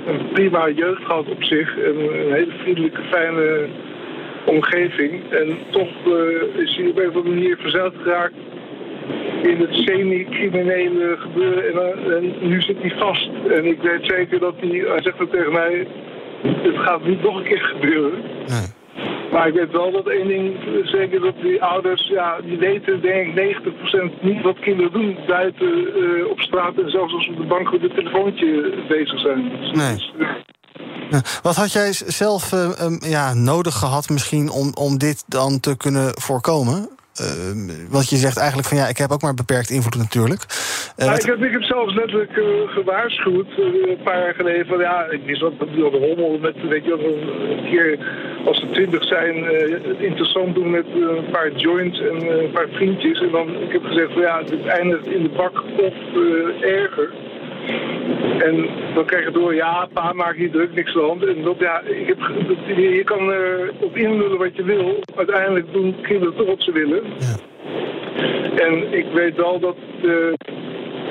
[0.06, 1.78] een prima jeugd gehad op zich.
[1.78, 3.68] En een hele vriendelijke, fijne
[4.46, 5.32] omgeving.
[5.32, 5.90] En toch
[6.56, 8.36] is hij op een of andere manier verzeild geraakt
[9.44, 11.64] in het semi-criminele gebeuren.
[11.74, 13.30] En, en, nu zit hij vast.
[13.50, 15.88] En ik weet zeker dat hij, hij zegt ook tegen mij,
[16.42, 18.22] het gaat niet nog een keer gebeuren.
[18.48, 18.76] Nee.
[19.32, 23.38] Maar ik weet wel dat één ding zeker dat die ouders, ja, die weten denk
[23.38, 23.60] ik
[24.20, 27.44] 90% niet wat kinderen doen buiten uh, op straat en zelfs als ze op de
[27.44, 29.52] bank met een telefoontje bezig zijn.
[29.60, 30.12] Dus, nee.
[30.18, 30.28] Uh,
[31.10, 31.22] ja.
[31.42, 35.78] Wat had jij zelf uh, um, ja, nodig gehad misschien om, om dit dan te
[35.78, 36.90] kunnen voorkomen?
[37.22, 40.46] Uh, wat je zegt eigenlijk van ja, ik heb ook maar beperkt invloed natuurlijk.
[40.98, 44.80] Nou, ik, heb, ik heb zelfs letterlijk eh, gewaarschuwd eh, een paar jaar geleden van
[44.80, 48.00] ja, ik wist wat wil de hommel met, weet je, een keer
[48.46, 52.44] als er twintig zijn, eh, het interessant doen met eh, een paar joints en eh,
[52.44, 53.22] een paar vriendjes.
[53.22, 57.10] En dan, ik heb gezegd van ja, dit eindigt in de bak of eh, erger.
[58.38, 61.26] En dan krijg je door, ja, pa, maak je druk, niks aan de hand.
[61.26, 62.18] En dat, ja, ik heb,
[62.78, 65.00] je kan er op inlullen wat je wil.
[65.16, 67.04] Uiteindelijk doen kinderen toch wat ze willen.
[68.56, 70.34] En ik weet wel dat de,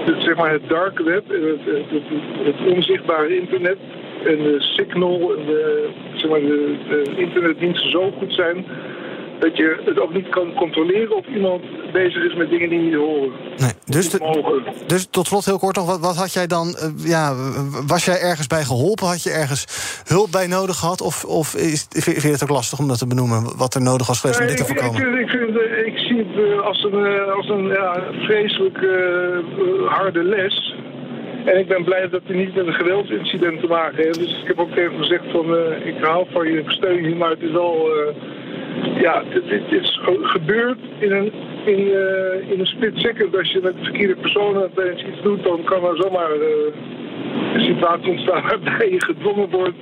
[0.04, 2.02] het, zeg maar het dark web, en het, het, het,
[2.44, 3.78] het onzichtbare internet
[4.24, 8.64] en de signal en de, zeg maar de, de internetdiensten zo goed zijn
[9.38, 12.94] dat je het ook niet kan controleren of iemand bezig is met dingen die niet
[12.94, 13.32] horen.
[13.56, 14.62] Nee, dus, Niet mogen.
[14.86, 16.74] dus tot slot heel kort nog, wat, wat had jij dan...
[16.74, 17.34] eh, ja,
[17.86, 19.06] was jij ergens bij geholpen?
[19.06, 19.66] Had je ergens
[20.06, 21.00] hulp bij nodig gehad?
[21.00, 23.56] Of, of is, vind je het ook lastig om dat te benoemen?
[23.56, 25.02] Wat er nodig was geweest om dit te ik, ik, voorkomen?
[25.02, 28.78] vind, ik, vind, eh, ik zie het eh, als een, als een ja, vreselijk
[29.88, 30.74] harde les.
[31.44, 34.18] En ik ben blij dat hij niet met een geweldsincident te maken heeft.
[34.18, 35.44] Dus ik heb ook tegen hem gezegd van,
[35.84, 37.88] ik hou van je, ik steun je, maar het is wel...
[39.00, 41.32] ja, dit, dit is ge- gebeurd in een,
[41.64, 43.36] in, eh, in een split second.
[43.36, 46.74] Als je met de verkeerde persoon opeens iets doet, dan kan er zomaar eh,
[47.54, 49.76] een situatie ontstaan waarbij je gedwongen wordt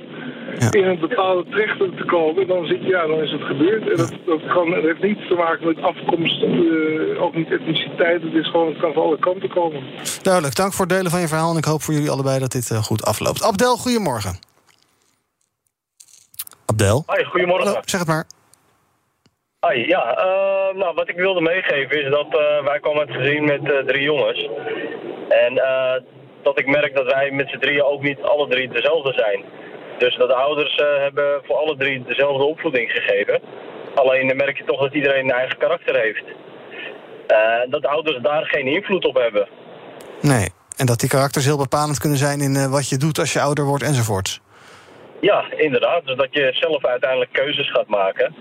[0.71, 2.41] in een bepaalde trechter te komen.
[2.41, 3.89] En dan zit je, ja, dan is het gebeurd.
[3.89, 8.21] En dat, dat, kan, dat heeft niets te maken met afkomst, eh, ook niet etniciteit.
[8.21, 9.81] Het, is gewoon, het kan van alle kanten komen.
[10.21, 11.51] Duidelijk, dank voor het delen van je verhaal.
[11.51, 13.43] En ik hoop voor jullie allebei dat dit eh, goed afloopt.
[13.43, 14.39] Abdel, goedemorgen.
[16.65, 17.03] Abdel?
[17.05, 17.67] Hoi, goedemorgen.
[17.67, 18.25] Hallo, zeg het maar.
[19.65, 23.45] Hoi, ja, eh, nou, wat ik wilde meegeven is dat eh, wij komen het gezin
[23.45, 24.49] met eh, drie jongens.
[25.29, 26.01] En eh,
[26.41, 29.43] dat ik merk dat wij met z'n drieën ook niet alle drie dezelfde zijn.
[29.97, 33.41] Dus dat de ouders hebben voor alle drie dezelfde opvoeding gegeven.
[33.95, 36.25] Alleen dan merk je toch dat iedereen een eigen karakter heeft.
[37.69, 39.47] Dat de ouders daar geen invloed op hebben.
[40.21, 40.47] Nee.
[40.77, 43.65] En dat die karakters heel bepalend kunnen zijn in wat je doet als je ouder
[43.65, 44.41] wordt enzovoorts.
[45.21, 46.05] Ja, inderdaad.
[46.05, 48.35] Dus dat je zelf uiteindelijk keuzes gaat maken.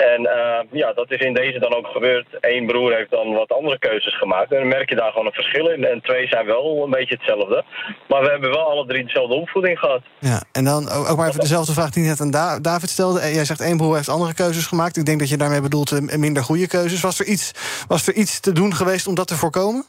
[0.00, 2.26] En eh, ja, dat is in deze dan ook gebeurd.
[2.40, 4.52] Eén broer heeft dan wat andere keuzes gemaakt.
[4.52, 5.84] En dan merk je daar gewoon een verschil in.
[5.84, 7.64] En twee zijn wel een beetje hetzelfde.
[8.08, 10.02] Maar we hebben wel alle drie dezelfde opvoeding gehad.
[10.18, 13.20] Ja, en dan ook maar even dezelfde vraag die net aan Da- David stelde.
[13.20, 14.96] Eh, Jij zegt één broer heeft andere keuzes gemaakt.
[14.96, 17.00] Ik denk dat je daarmee bedoelt minder goede keuzes.
[17.00, 17.52] Was er iets,
[17.88, 19.84] was er iets te doen geweest om dat te voorkomen?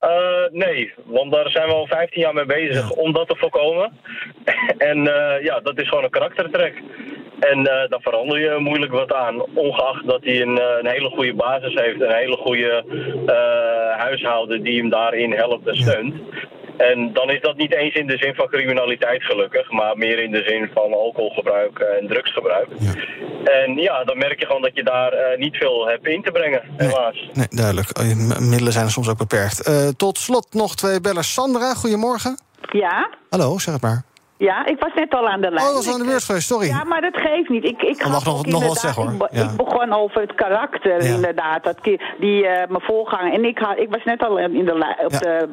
[0.00, 3.92] Eh, nee, want daar zijn we al 15 jaar mee bezig om dat te voorkomen.
[4.90, 6.82] en eh, ja, dat is gewoon een karaktertrek.
[7.40, 9.42] En eh daar verander je moeilijk wat aan.
[9.54, 12.84] Ongeacht dat hij een, een hele goede basis heeft, een hele goede
[13.98, 16.14] huishouden die hem daarin helpt en steunt.
[16.88, 20.30] En dan is dat niet eens in de zin van criminaliteit gelukkig, maar meer in
[20.30, 22.68] de zin van alcoholgebruik en drugsgebruik.
[23.44, 26.30] En ja, dan merk je gewoon dat je daar eh, niet veel hebt in te
[26.30, 27.28] brengen, helaas.
[27.32, 27.98] Nee, duidelijk.
[27.98, 29.66] Oh, Middelen zijn er soms ook beperkt.
[29.66, 31.32] Eh, tot slot nog twee bellers.
[31.32, 32.38] Sandra, goedemorgen.
[32.72, 33.10] Ja?
[33.30, 34.02] Hallo, zeg het maar.
[34.48, 35.66] Ja, ik was net al aan de lijn.
[35.66, 36.66] Oh, dat was aan de beurt geweest, sorry.
[36.66, 37.64] Ja, maar dat geeft niet.
[37.64, 39.12] Ik, ik Oh, mag nog- nog wat inderdaad- zeggen, hoor.
[39.12, 39.42] Ik, be- Ja.
[39.42, 41.14] ik begon over het karakter, Ja.
[41.14, 41.64] inderdaad.
[41.64, 41.76] Dat,
[42.18, 43.32] die, eh, mijn voorganger.
[43.32, 45.18] En ik, had, ik was net al in de, op, Ja.
[45.18, 45.48] de,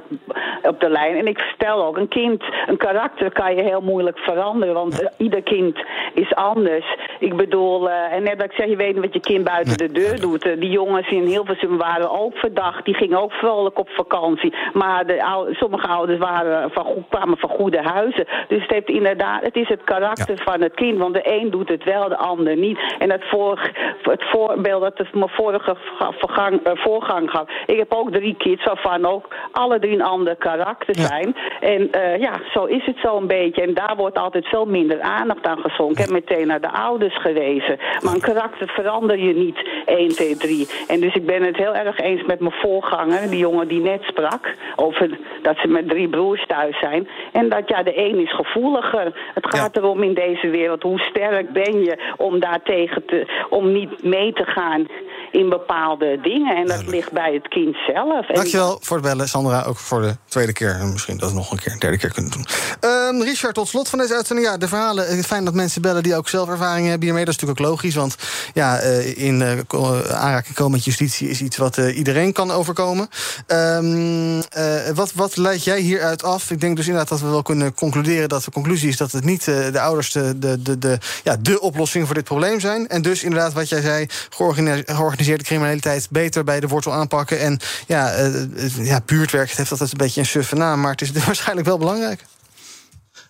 [0.61, 1.15] op de lijn.
[1.17, 4.73] En ik vertel ook, een kind, een karakter kan je heel moeilijk veranderen.
[4.73, 5.77] Want eh, ieder kind
[6.13, 6.85] is anders.
[7.19, 9.77] Ik bedoel, eh, en net dat ik zeg, je weet niet wat je kind buiten
[9.77, 10.43] de deur doet.
[10.43, 12.85] Die jongens in Hilversum waren ook verdacht.
[12.85, 14.55] Die gingen ook vrolijk op vakantie.
[14.73, 18.25] Maar de, sommige ouders waren van, goed- kwamen van goede huizen.
[18.47, 20.97] Dus heeft inderdaad, het is het karakter van het kind.
[20.97, 22.79] Want de een doet het wel, de ander niet.
[22.99, 27.49] En het, voor, het voorbeeld dat het mijn vorige ga- vergang, eh, voorgang gaf.
[27.65, 31.35] Ik heb ook drie kids waarvan ook alle drie een ander karakter zijn.
[31.59, 33.61] En eh, ja, zo is het zo'n beetje.
[33.61, 36.05] En daar wordt altijd veel minder aandacht aan geschonken.
[36.05, 37.77] En meteen naar de ouders gewezen.
[38.03, 40.67] Maar een karakter verander je niet 1, 2, 3.
[40.87, 44.03] En dus ik ben het heel erg eens met mijn voorganger, die jongen die net
[44.03, 44.55] sprak.
[44.75, 45.09] Over
[45.41, 47.07] dat ze met drie broers thuis zijn.
[47.31, 48.33] En dat ja, de een is
[48.67, 49.31] gevoeliger.
[49.33, 54.03] Het gaat erom in deze wereld, hoe sterk ben je om daartegen te, om niet
[54.03, 54.87] mee te gaan
[55.37, 56.55] in bepaalde dingen.
[56.55, 58.27] En dat ligt bij het kind zelf.
[58.29, 59.63] En Dankjewel voor het bellen, Sandra.
[59.63, 60.75] Ook voor de tweede keer.
[60.79, 62.45] En misschien dat we nog een keer, een derde keer kunnen doen.
[62.79, 64.47] Ehm, Richard, tot slot van deze uitzending.
[64.47, 65.07] Ja, de verhalen.
[65.07, 67.25] eh, Fijn dat mensen bellen die ook zelf ervaring hebben hiermee.
[67.25, 67.95] Dat is natuurlijk ook logisch.
[67.95, 68.15] Want
[68.53, 73.09] ja, eh, in ko- aanraking komen met justitie is iets wat iedereen kan overkomen.
[73.47, 76.51] Ehm, eh, wat, wat leid jij hieruit af?
[76.51, 79.23] Ik denk dus inderdaad dat we wel kunnen concluderen dat de conclusie is dat het
[79.23, 82.87] niet de ouders de, de, de, de, ja, de oplossing voor dit probleem zijn.
[82.87, 84.83] En dus inderdaad, wat jij zei, georgani-
[85.27, 87.39] georganiseerde criminaliteit beter bij de wortel aanpakken.
[87.39, 91.01] En ja, eh, eh, ja buurtwerk heeft altijd een beetje een suffe naam, maar het
[91.01, 92.23] is waarschijnlijk wel belangrijk.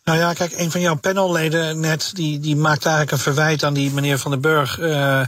[0.08, 3.74] Nou ja, kijk, een van jouw panelleden net, die, die maakt eigenlijk een verwijt aan
[3.74, 4.80] die meneer Van den Burg.
[4.80, 5.22] Uh,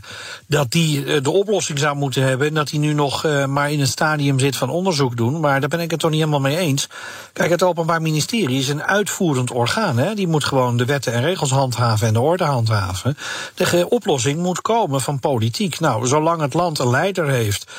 [0.47, 2.47] dat die uh, de oplossing zou moeten hebben.
[2.47, 5.39] En dat hij nu nog uh, maar in een stadium zit van onderzoek doen.
[5.39, 6.87] Maar daar ben ik het toch niet helemaal mee eens.
[7.33, 9.97] Kijk, het Openbaar Ministerie is een uitvoerend orgaan.
[9.97, 10.13] Hè?
[10.13, 13.17] Die moet gewoon de wetten en regels handhaven en de orde handhaven.
[13.55, 15.79] De oplossing moet komen van politiek.
[15.79, 17.71] Nou, zolang het land een leider heeft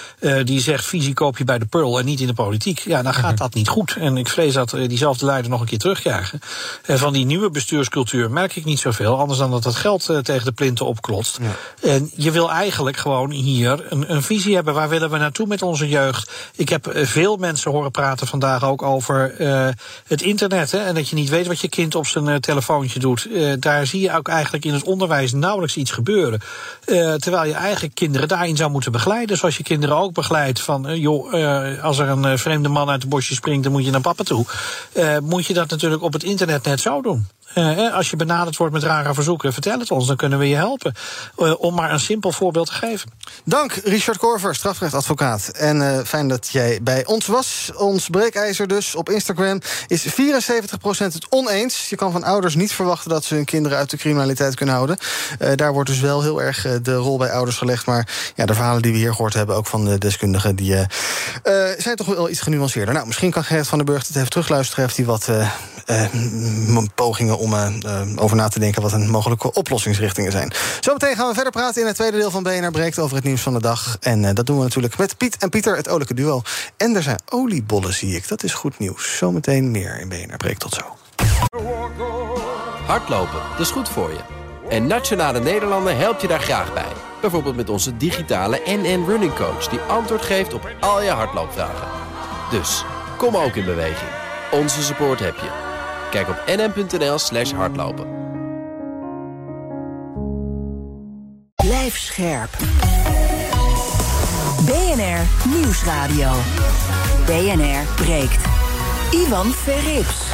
[0.44, 2.78] die zegt: visie koop je bij de Pearl en niet in de politiek.
[2.78, 3.96] Ja, dan gaat dat niet goed.
[3.98, 6.40] En ik vrees dat diezelfde leider nog een keer terugjagen.
[6.90, 9.18] En van die nieuwe bestuurscultuur merk ik niet zoveel.
[9.18, 11.38] Anders dan dat het geld uh, tegen de plinten opklotst.
[11.42, 11.88] Ja.
[11.88, 14.74] En je wil eigenlijk gewoon hier een, een, visie hebben.
[14.74, 16.30] Waar willen we naartoe met onze jeugd?
[16.56, 19.68] Ik heb uh, veel mensen horen praten vandaag ook over uh,
[20.06, 20.70] het internet.
[20.70, 23.28] Hè, en dat je niet weet wat je kind op zijn telefoontje doet.
[23.58, 26.40] daar zie je ook eigenlijk in het onderwijs nauwelijks iets gebeuren.
[27.18, 29.36] terwijl je eigen kinderen daarin zou moeten begeleiden.
[29.36, 30.98] Zoals je kinderen ook begeleidt van...
[30.98, 31.32] joh,
[31.82, 34.44] als er een vreemde man uit het bosje springt, dan moet je naar papa toe.
[35.22, 37.26] moet je dat natuurlijk op het internet net zo doen.
[37.54, 40.54] Uh, als je benaderd wordt met rare verzoeken, vertel het ons, dan kunnen we je
[40.54, 40.94] helpen.
[41.38, 43.10] Uh, om maar een simpel voorbeeld te geven.
[43.44, 45.48] Dank, Richard Korver, strafrechtadvocaat.
[45.48, 47.70] En uh, fijn dat jij bij ons was.
[47.76, 50.10] Ons breekijzer dus op Instagram is 74%
[50.96, 51.88] het oneens.
[51.88, 54.98] Je kan van ouders niet verwachten dat ze hun kinderen uit de criminaliteit kunnen houden.
[55.54, 57.86] daar wordt dus wel heel erg de rol bij ouders gelegd.
[57.86, 60.86] Maar ja, de verhalen die we hier gehoord hebben, ook van de deskundigen, die
[61.78, 62.94] zijn toch wel iets genuanceerder.
[62.94, 64.84] Nou, misschien kan Gerrit van den Burg het even terugluisteren.
[64.84, 65.28] Heeft hij wat
[66.94, 67.68] pogingen om uh,
[68.16, 70.52] over na te denken wat een mogelijke oplossingsrichtingen zijn.
[70.80, 73.40] Zometeen gaan we verder praten in het tweede deel van BNR Breekt over het nieuws
[73.40, 73.96] van de dag.
[74.00, 76.42] En uh, dat doen we natuurlijk met Piet en Pieter, het olijke duo.
[76.76, 78.28] En er zijn oliebollen, zie ik.
[78.28, 79.16] Dat is goed nieuws.
[79.16, 80.60] Zometeen meer in BNR Breekt.
[80.60, 80.96] Tot zo.
[82.86, 84.20] Hardlopen, dat is goed voor je.
[84.68, 86.92] En Nationale Nederlanden helpt je daar graag bij.
[87.20, 89.68] Bijvoorbeeld met onze digitale NN Running Coach...
[89.68, 91.88] die antwoord geeft op al je hardloopvragen.
[92.50, 92.84] Dus,
[93.16, 94.10] kom ook in beweging.
[94.52, 95.69] Onze support heb je.
[96.10, 98.06] Kijk op nm.nl slash hardlopen.
[101.54, 102.50] Blijf scherp.
[104.66, 106.30] BNR Nieuwsradio.
[107.26, 108.44] BNR breekt.
[109.10, 110.32] Ivan Verrips.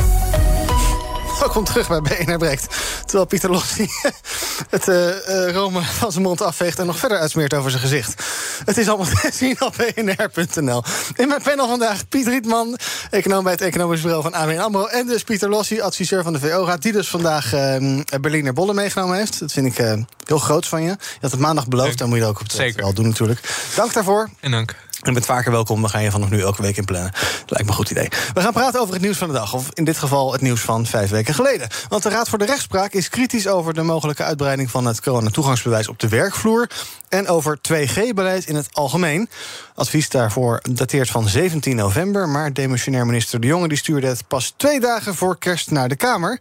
[1.41, 2.67] Welkom terug bij BNR Breekt.
[3.05, 3.89] Terwijl Pieter Lossi
[4.71, 6.79] het uh, Rome van zijn mond afveegt...
[6.79, 8.25] en nog verder uitsmeert over zijn gezicht.
[8.65, 10.83] Het is allemaal te zien op bnr.nl.
[11.15, 12.79] In mijn panel vandaag Piet Rietman,
[13.11, 14.87] econoom bij het Economisch Bureau van ABN AMRO...
[14.87, 16.83] en dus Pieter Lossi, adviseur van de VO-raad...
[16.83, 19.41] die dus vandaag uh, Berliner Bollen meegenomen heeft.
[19.41, 20.89] Dat vind ik heel groot van je.
[20.89, 23.41] Je had het maandag beloofd, dan moet je dat ook op het wel doen natuurlijk.
[23.75, 24.31] Dank daarvoor.
[24.41, 24.75] En dank.
[25.03, 27.13] Je bent vaker welkom, we gaan je vanaf nu elke week in plannen.
[27.47, 28.09] Lijkt me een goed idee.
[28.35, 29.55] We gaan praten over het nieuws van de dag.
[29.55, 31.69] Of in dit geval het nieuws van vijf weken geleden.
[31.89, 35.89] Want de Raad voor de Rechtspraak is kritisch over de mogelijke uitbreiding van het coronatoegangsbewijs
[35.89, 36.71] op de werkvloer.
[37.09, 39.29] En over 2G-beleid in het algemeen.
[39.75, 42.29] Advies daarvoor dateert van 17 november.
[42.29, 45.97] Maar demissionair minister De Jonge die stuurde het pas twee dagen voor kerst naar de
[45.97, 46.41] Kamer.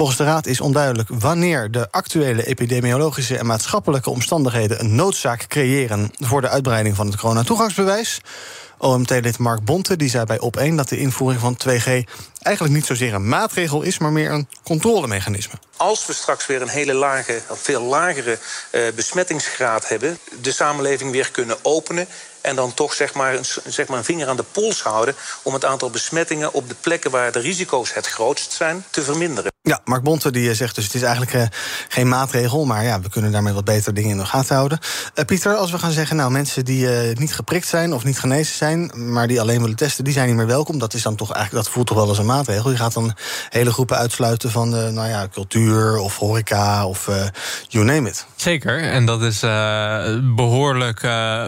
[0.00, 6.10] Volgens de Raad is onduidelijk wanneer de actuele epidemiologische en maatschappelijke omstandigheden een noodzaak creëren
[6.18, 8.20] voor de uitbreiding van het coronatoegangsbewijs.
[8.78, 11.84] OMT-lid Mark Bonte die zei bij Op1 dat de invoering van 2G
[12.42, 15.54] eigenlijk niet zozeer een maatregel is, maar meer een controlemechanisme.
[15.76, 18.38] Als we straks weer een hele lage, veel lagere
[18.72, 22.06] uh, besmettingsgraad hebben, de samenleving weer kunnen openen
[22.40, 25.54] en dan toch zeg maar, een, zeg maar een vinger aan de pols houden om
[25.54, 29.49] het aantal besmettingen op de plekken waar de risico's het grootst zijn te verminderen.
[29.62, 31.42] Ja, Mark Bonte die zegt dus het is eigenlijk uh,
[31.88, 34.78] geen maatregel, maar ja, we kunnen daarmee wat beter dingen in de gaten houden.
[35.14, 38.56] Uh, Pieter, als we gaan zeggen, nou mensen die niet geprikt zijn of niet genezen
[38.56, 40.78] zijn, maar die alleen willen testen, die zijn niet meer welkom.
[40.78, 42.70] Dat is dan toch eigenlijk, dat voelt toch wel als een maatregel.
[42.70, 43.16] Je gaat dan
[43.48, 47.10] hele groepen uitsluiten van nou ja, cultuur of horeca of
[47.68, 48.26] you name it.
[48.36, 49.40] Zeker, en dat is
[50.34, 51.00] behoorlijk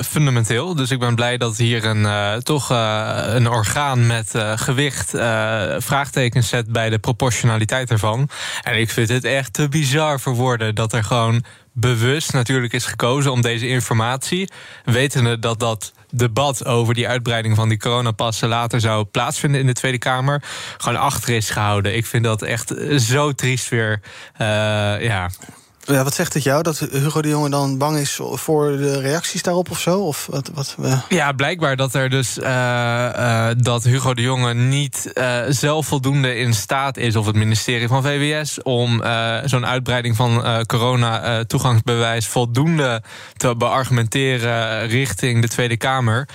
[0.05, 0.75] fundamenteel.
[0.75, 5.11] Dus ik ben blij dat hier een, toch een orgaan met gewicht
[5.79, 8.01] vraagtekens zet bij de proportionaliteit ervan.
[8.63, 12.85] En ik vind het echt te bizar voor woorden dat er gewoon bewust natuurlijk is
[12.85, 14.51] gekozen om deze informatie,
[14.85, 19.73] wetende dat dat debat over die uitbreiding van die coronapassen later zou plaatsvinden in de
[19.73, 20.43] Tweede Kamer,
[20.77, 21.97] gewoon achter is gehouden.
[21.97, 24.01] Ik vind dat echt zo triest weer.
[24.39, 24.47] Uh,
[25.03, 25.31] ja.
[25.85, 26.63] Ja, wat zegt het jou?
[26.63, 30.01] Dat Hugo de Jonge dan bang is voor de reacties daarop of zo?
[30.01, 31.03] Of wat, wat, uh...
[31.09, 35.13] Ja, blijkbaar dat er dus uh, uh, dat Hugo de Jonge niet
[35.49, 39.03] zelf voldoende in staat is, of het ministerie van VWS, om
[39.45, 43.03] zo'n uitbreiding van corona-toegangsbewijs voldoende
[43.37, 46.29] te beargumenteren richting de Tweede Kamer.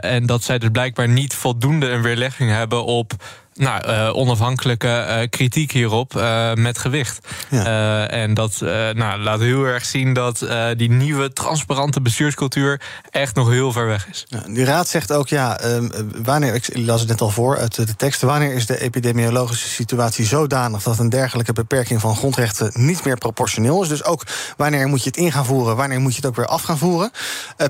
[0.00, 3.12] en dat zij dus blijkbaar niet voldoende een weerlegging hebben op
[3.54, 7.28] nou, uh, onafhankelijke uh, kritiek hierop uh, met gewicht.
[7.50, 8.08] Ja.
[8.08, 8.58] en dat
[8.94, 14.08] nou, laat heel erg zien dat die nieuwe transparante bestuurscultuur echt nog heel ver weg
[14.08, 14.26] is.
[14.28, 15.88] Ja, die raad zegt ook, ja, ehm,
[16.22, 20.24] wanneer, ik las het net al voor uit de tekst, wanneer is de epidemiologische situatie
[20.24, 23.88] zodanig dat een dergelijke beperking van grondrechten niet meer proportioneel is.
[23.88, 24.22] Dus ook
[24.56, 26.78] wanneer moet je het in gaan voeren, wanneer moet je het ook weer af gaan
[26.78, 27.10] voeren.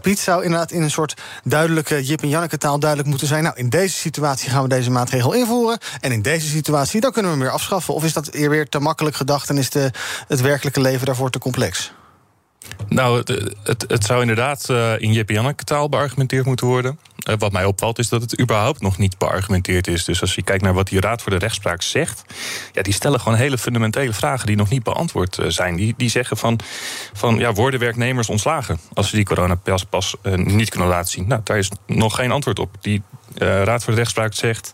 [0.02, 3.42] Piet zou inderdaad in een soort duidelijke Jip en Janneke taal duidelijk moeten zijn.
[3.42, 5.71] Nou, in deze situatie gaan we deze maatregel invoeren.
[6.00, 7.94] En in deze situatie, dan kunnen we hem weer afschaffen.
[7.94, 9.90] Of is dat weer te makkelijk gedacht en is de,
[10.28, 11.92] het werkelijke leven daarvoor te complex?
[12.88, 13.18] Nou,
[13.64, 16.98] het, het, zou inderdaad uh, in Jip taal beargumenteerd moeten worden.
[17.28, 20.04] Uh, wat mij opvalt is dat het überhaupt nog niet beargumenteerd is.
[20.04, 22.24] Dus als je kijkt naar wat die Raad voor de Rechtspraak zegt...
[22.72, 25.76] Ja, die stellen gewoon hele fundamentele vragen die nog niet beantwoord uh, zijn.
[25.76, 26.58] Die, die zeggen van,
[27.12, 28.80] van ja, worden werknemers ontslagen...
[28.92, 31.28] als ze die coronapas pas niet kunnen laten zien?
[31.28, 32.76] Nou, daar is nog geen antwoord op.
[32.80, 33.02] Die
[33.34, 34.72] Raad voor de Rechtspraak zegt...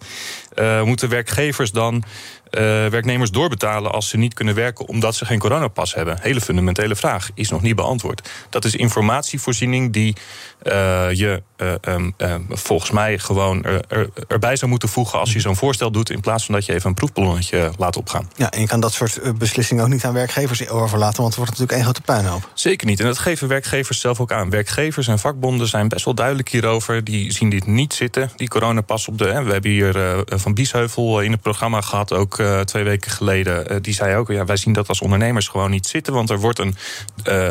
[0.84, 2.04] moeten werkgevers dan
[2.50, 6.18] uh, werknemers doorbetalen als ze niet kunnen werken omdat ze geen coronapas hebben?
[6.20, 8.28] Hele fundamentele vraag, is nog niet beantwoord.
[8.50, 10.16] Dat is informatievoorziening die
[10.62, 10.72] uh,
[11.12, 12.14] je uh, um,
[12.48, 16.44] volgens mij gewoon er, erbij zou moeten voegen als je zo'n voorstel doet, in plaats
[16.44, 18.30] van dat je even een proefballonnetje laat opgaan.
[18.36, 21.50] Ja, en je kan dat soort beslissingen ook niet aan werkgevers overlaten, want het wordt
[21.50, 22.50] natuurlijk één grote puinhoop.
[22.54, 23.00] Zeker niet.
[23.00, 24.50] En dat geven werkgevers zelf ook aan.
[24.50, 27.04] Werkgevers en vakbonden zijn best wel duidelijk hierover.
[27.04, 29.26] Die zien dit niet zitten, die coronapas op de.
[29.26, 29.42] Hè.
[29.42, 33.72] We hebben hier van Biesheuvel in het programma gehad, ook uh, twee weken geleden.
[33.72, 36.12] Uh, die zei ook: ja, wij zien dat als ondernemers gewoon niet zitten.
[36.12, 36.76] Want er wordt een.
[37.24, 37.48] Uh,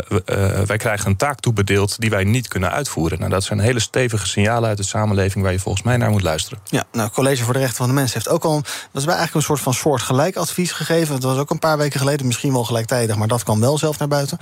[0.66, 3.20] wij krijgen een taak toebedeeld die wij niet kunnen uitvoeren.
[3.20, 6.22] Nou, dat zijn hele stevige signalen uit de samenleving waar je volgens mij naar moet
[6.22, 6.60] luisteren.
[6.70, 8.62] Ja, nou, het College voor de Rechten van de Mens heeft ook al.
[8.92, 11.14] Dat is eigenlijk een soort van soortgelijk advies gegeven.
[11.14, 14.00] Het was ook een paar weken geleden, misschien wel gelijktijdig, maar dat kwam wel zelf
[14.00, 14.38] naar buiten.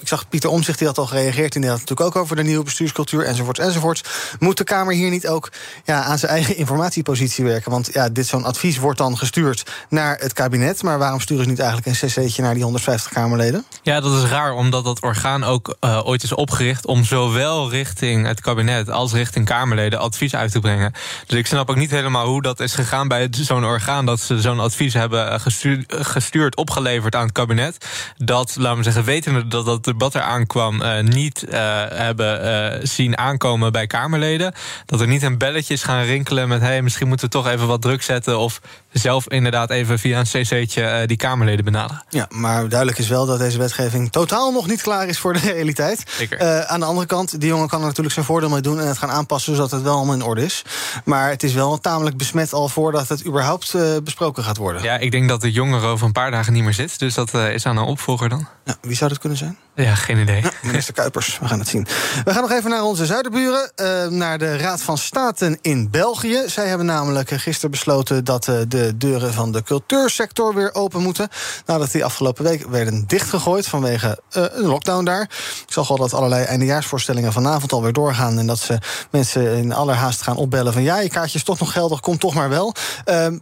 [0.00, 1.54] ik zag Pieter Omzicht, die had al gereageerd.
[1.54, 4.08] Had natuurlijk ook over de nieuwe bestuurscultuur enzovoort enzovoort.
[4.38, 5.52] Moet de Kamer hier niet ook
[5.84, 7.70] ja, aan zijn eigen informatiepositie werken?
[7.70, 10.82] Want ja, dit zo'n advies wordt dan gestuurd naar het kabinet.
[10.82, 13.64] Maar waarom sturen ze niet eigenlijk een cc'tje naar die 150 Kamerleden?
[13.82, 18.26] Ja, dat is raar, omdat dat orgaan ook uh, ooit is opgericht om zowel richting
[18.26, 20.92] het kabinet als richting Kamerleden advies uit te brengen.
[21.26, 24.40] Dus ik snap ook niet helemaal hoe dat is gegaan bij zo'n orgaan dat ze
[24.40, 27.86] zo'n advies hebben eh, gestuurd, gestuurd, opgeleverd aan het kabinet.
[28.16, 31.52] Dat, laten we zeggen, wetende dat dat debat eraan kwam, uh, niet uh,
[31.88, 34.52] hebben zien aankomen bij Kamerleden.
[34.86, 37.46] Dat er niet een belletje is gaan rinkelen met: hé, hey, misschien moeten we toch
[37.46, 38.38] even wat druk zetten.
[38.38, 38.60] Of
[38.92, 42.04] zelf inderdaad even via een cc'tje uh, die Kamerleden benaderen.
[42.08, 45.38] Ja, maar duidelijk is wel dat deze wetgeving totaal nog niet klaar is voor de
[45.52, 46.02] realiteit.
[46.30, 48.86] Uh, aan de andere kant, die jongen kan er natuurlijk zijn voordeel mee doen en
[48.86, 50.64] het gaan aanpassen zodat het wel allemaal in orde is.
[51.04, 54.82] Maar het is wel tamelijk besmet al voordat het überhaupt uh, besproken gaat worden.
[54.82, 56.98] Ja, ik denk dat de jongere over een paar dagen niet meer zit.
[56.98, 58.46] Dus dat is aan een opvolger dan.
[58.64, 59.58] Ja, wie zou dat kunnen zijn?
[59.74, 60.42] Ja, geen idee.
[60.62, 61.86] Minister Kuipers, we gaan het zien.
[62.24, 66.42] We gaan nog even naar onze zuiderburen, uh, naar de Raad van Staten in België.
[66.46, 71.28] Zij hebben namelijk gisteren besloten dat uh, de deuren van de cultuursector weer open moeten.
[71.66, 75.22] Nadat die afgelopen week werden dichtgegooid vanwege uh, een lockdown daar.
[75.66, 78.38] Ik zag al dat allerlei eindejaarsvoorstellingen vanavond alweer doorgaan.
[78.38, 78.78] En dat ze
[79.10, 82.34] mensen in allerhaast gaan opbellen van ja, je kaartje is toch nog geldig, kom toch
[82.34, 82.74] maar wel.
[83.04, 83.38] Ehm,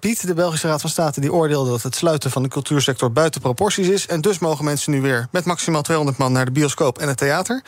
[0.00, 3.40] Piet, de Belgische Raad van State, die oordeelde dat het sluiten van de cultuursector buiten
[3.40, 4.06] proporties is.
[4.06, 7.16] En dus mogen mensen nu weer met maximaal 200 man naar de bioscoop en het
[7.16, 7.62] theater.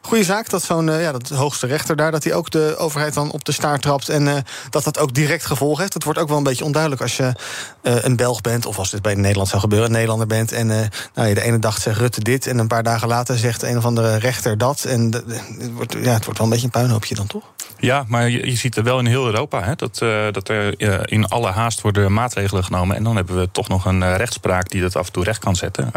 [0.00, 2.10] Goeie zaak dat zo'n uh, ja, dat hoogste rechter daar...
[2.10, 4.08] dat hij ook de overheid dan op de staart trapt...
[4.08, 5.94] en dat dat ook direct gevolg heeft.
[5.94, 7.32] Het wordt ook wel een beetje onduidelijk als je
[7.82, 8.66] een Belg bent...
[8.66, 10.52] of als dit bij Nederland zou gebeuren, een Nederlander bent...
[10.52, 10.66] en
[11.14, 12.46] nou, je de ene dag zegt Rutte dit...
[12.46, 14.84] en een paar dagen later zegt een of andere rechter dat.
[14.84, 17.44] En het, wordt, ja, het wordt wel een beetje een puinhoopje dan, toch?
[17.78, 19.62] Ja, maar je, je ziet er wel in heel Europa...
[19.62, 19.98] Hè, dat,
[20.34, 20.80] dat er
[21.10, 22.96] in alle haast worden maatregelen genomen...
[22.96, 25.56] en dan hebben we toch nog een rechtspraak die dat af en toe recht kan
[25.56, 25.92] zetten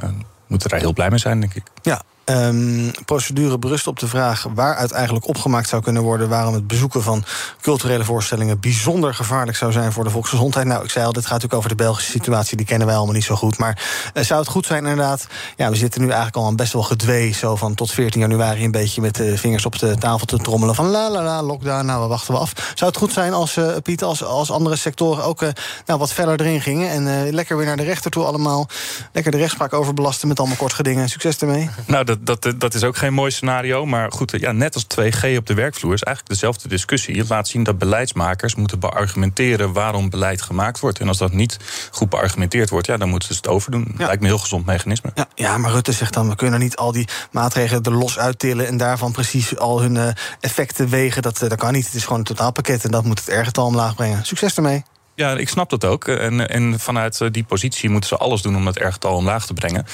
[0.48, 1.64] moeten er heel blij mee zijn, denk ik.
[1.82, 6.68] Ja, Um, procedure berust op de vraag waaruit eigenlijk opgemaakt zou kunnen worden waarom het
[6.68, 7.24] bezoeken van
[7.62, 10.66] culturele voorstellingen bijzonder gevaarlijk zou zijn voor de volksgezondheid.
[10.66, 13.14] Nou, ik zei al, dit gaat natuurlijk over de Belgische situatie, die kennen wij allemaal
[13.14, 13.58] niet zo goed.
[13.58, 15.28] Maar uh, zou het goed zijn, inderdaad?
[15.56, 18.72] Ja, we zitten nu eigenlijk al best wel gedwee, zo van tot 14 januari een
[18.72, 22.02] beetje met de vingers op de tafel te trommelen van la la la, lockdown, nou,
[22.02, 22.54] we wachten we af.
[22.76, 25.50] Zou het goed zijn als, uh, Piet, als, als andere sectoren ook uh,
[25.86, 28.68] nou, wat verder erin gingen en lekker weer naar de rechter toe allemaal,
[29.12, 31.10] lekker de rechtspraak overbelasten met allemaal kort gedingen.
[31.10, 31.70] Succes ermee.
[31.86, 33.86] Nou, dat, dat, is ook geen mooi scenario.
[33.86, 37.18] Maar goed, ja, net als 2G op de werkvloer is eigenlijk dezelfde discussie.
[37.18, 41.00] Het laat zien dat beleidsmakers moeten beargumenteren waarom beleid gemaakt wordt.
[41.00, 41.58] En als dat niet
[41.92, 43.94] goed beargumenteerd wordt, ja, dan moeten ze het overdoen.
[43.98, 45.12] Lijkt me een heel gezond mechanisme.
[45.16, 48.68] Ja, ja, maar Rutte zegt dan: we kunnen niet al die maatregelen er los uittillen
[48.68, 50.08] en daarvan precies al hun uh,
[50.40, 51.22] effecten wegen.
[51.22, 51.86] Dat, uh, dat kan niet.
[51.86, 54.26] Het is gewoon een totaalpakket en dat moet het ergetal omlaag brengen.
[54.26, 54.84] Succes ermee.
[55.18, 56.08] Ja, ik snap dat ook.
[56.08, 59.54] En, en vanuit eh, die positie moeten ze alles doen om het ergetal omlaag te
[59.54, 59.86] brengen.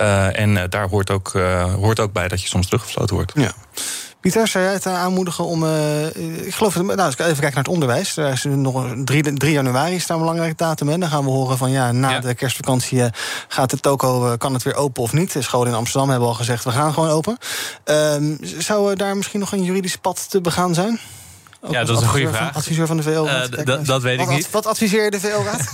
[0.00, 3.32] Uh, en daar hoort ook, uh, hoort ook bij dat je soms teruggefloten wordt.
[3.34, 3.52] Ja.
[4.20, 5.62] Pieter, zou jij het aanmoedigen om.
[5.62, 6.06] Uh,
[6.46, 8.14] ik geloof, nou, als ik even kijken naar het onderwijs.
[8.14, 10.88] Daar is nog 3, 3 januari is daar een belangrijke datum.
[10.88, 13.02] En dan gaan we horen van ja, na de kerstvakantie
[13.48, 15.32] gaat de toko, kan het weer open of niet.
[15.32, 17.38] De scholen in Amsterdam hebben al gezegd, we gaan gewoon open.
[17.84, 18.14] Uh,
[18.58, 21.00] zou daar misschien nog een juridisch pad te begaan zijn?
[21.70, 22.54] Ja, dat is een goede vraag.
[22.54, 23.26] adviseur van de VO.
[23.26, 24.50] Uh, dat weet ik niet.
[24.50, 25.60] Wat adviseer je de VO-raad?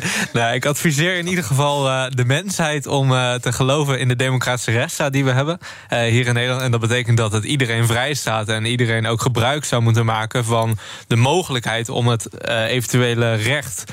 [0.32, 4.16] nou, ik adviseer in ieder geval uh, de mensheid om uh, te geloven in de
[4.16, 5.58] democratische rechtsstaat die we hebben
[5.92, 6.62] uh, hier in Nederland.
[6.62, 10.44] En dat betekent dat het iedereen vrij staat en iedereen ook gebruik zou moeten maken
[10.44, 13.92] van de mogelijkheid om het eventuele recht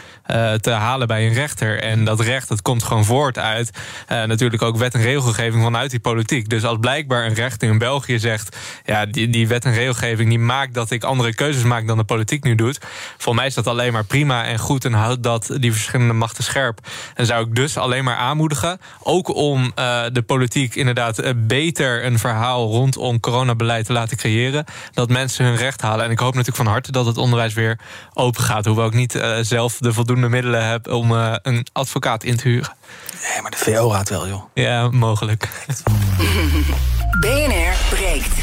[0.61, 1.81] te halen bij een rechter.
[1.81, 3.71] En dat recht dat komt gewoon voort uit
[4.07, 6.49] natuurlijk ook wet en regelgeving vanuit die politiek.
[6.49, 10.39] Dus als blijkbaar een rechter in België zegt, ja, die, die wet en regelgeving die
[10.39, 12.79] maakt dat ik andere keuzes maak dan de politiek nu doet.
[13.17, 16.43] Voor mij is dat alleen maar prima en goed en houdt dat die verschillende machten
[16.43, 16.79] scherp.
[17.15, 18.79] En zou ik dus alleen maar aanmoedigen.
[19.03, 24.65] Ook om uh, de politiek inderdaad uh, beter een verhaal rondom coronabeleid te laten creëren.
[24.93, 26.05] Dat mensen hun recht halen.
[26.05, 27.79] En ik hoop natuurlijk van harte dat het onderwijs weer
[28.13, 28.65] open gaat.
[28.65, 32.73] Hoewel ik niet uh, zelf de voldoende middelen heb om een advocaat in te huren.
[33.31, 34.43] Nee, maar de VO-raad wel, joh.
[34.53, 35.49] Ja, mogelijk.
[37.21, 38.33] BNR breekt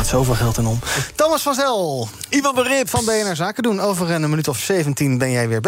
[0.00, 0.78] gaat zoveel geld in om.
[1.14, 2.08] Thomas van Zel.
[2.28, 3.80] Ivan Berip van BNR Zaken doen.
[3.80, 5.60] Over een minuut of 17 ben jij weer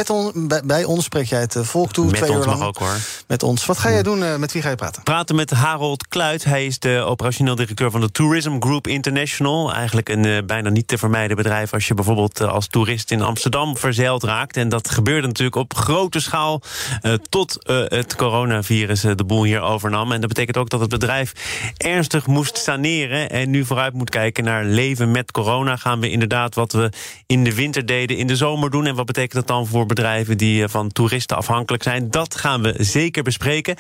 [0.65, 1.05] bij ons.
[1.05, 2.05] Spreek jij het eh, volk toe.
[2.05, 2.59] Met twee ons uur lang.
[2.59, 2.97] mag ook hoor.
[3.27, 3.67] Met ons.
[3.67, 4.25] Wat ga jij doen?
[4.25, 5.03] Eh, met wie ga je praten?
[5.03, 6.45] Praten met Harold Kluit.
[6.45, 9.73] Hij is de operationeel directeur van de Tourism Group International.
[9.73, 11.73] Eigenlijk een uh, bijna niet te vermijden bedrijf...
[11.73, 14.57] als je bijvoorbeeld uh, als toerist in Amsterdam verzeild raakt.
[14.57, 16.63] En dat gebeurde natuurlijk op grote schaal...
[17.03, 17.57] Uh, tot
[17.89, 20.13] het coronavirus de boel hier overnam.
[20.13, 21.33] En dat betekent ook dat het bedrijf
[21.77, 23.31] ernstig moest saneren...
[23.31, 25.77] en nu vooruit moet kijken naar leven met corona.
[25.77, 26.91] Gaan we inderdaad wat we
[27.27, 28.87] in de winter deden in de zomer doen?
[28.87, 32.11] En wat betekent dat dan voor bedrijven die van toeristen afhankelijk zijn?
[32.11, 33.77] Dat gaan we zeker bespreken.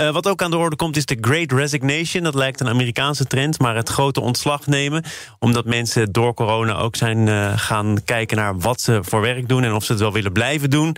[0.00, 2.22] Uh, wat ook aan de orde komt is de Great Resignation.
[2.22, 5.04] Dat lijkt een Amerikaanse trend, maar het grote ontslag nemen.
[5.38, 9.64] Omdat mensen door corona ook zijn uh, gaan kijken naar wat ze voor werk doen...
[9.64, 10.96] en of ze het wel willen blijven doen.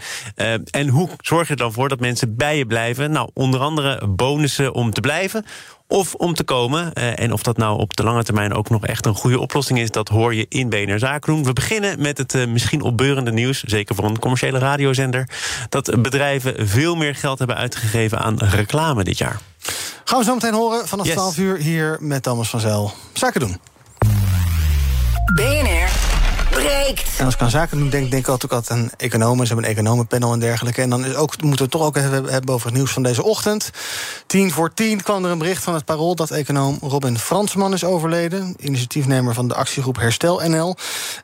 [0.70, 3.11] En hoe zorg je er dan voor dat mensen bij je blijven?
[3.11, 5.45] Nou, onder andere bonussen om te blijven
[5.89, 6.91] of om te komen.
[6.95, 9.78] Uh, en of dat nou op de lange termijn ook nog echt een goede oplossing
[9.78, 9.91] is...
[9.91, 11.45] dat hoor je in BNR Zaken doen.
[11.45, 13.62] We beginnen met het uh, misschien opbeurende nieuws...
[13.62, 15.28] zeker voor een commerciële radiozender...
[15.68, 19.41] dat bedrijven veel meer geld hebben uitgegeven aan reclame dit jaar.
[20.05, 21.14] Gaan we zo meteen horen vanaf yes.
[21.14, 22.93] 12 uur hier met Thomas van Zel.
[23.12, 23.61] Zaken doen.
[25.35, 25.84] BNR
[27.18, 29.46] En als ik aan zaken doen denk, denk ik altijd, altijd aan economen.
[29.46, 30.82] Ze hebben een economenpanel en dergelijke.
[30.82, 33.22] En dan is ook, moeten we toch ook even hebben over het nieuws van deze
[33.22, 33.70] ochtend.
[34.26, 36.14] Tien voor tien kwam er een bericht van het Parool...
[36.14, 38.55] dat econoom Robin Fransman is overleden.
[38.59, 40.76] Initiatiefnemer van de actiegroep Herstel NL.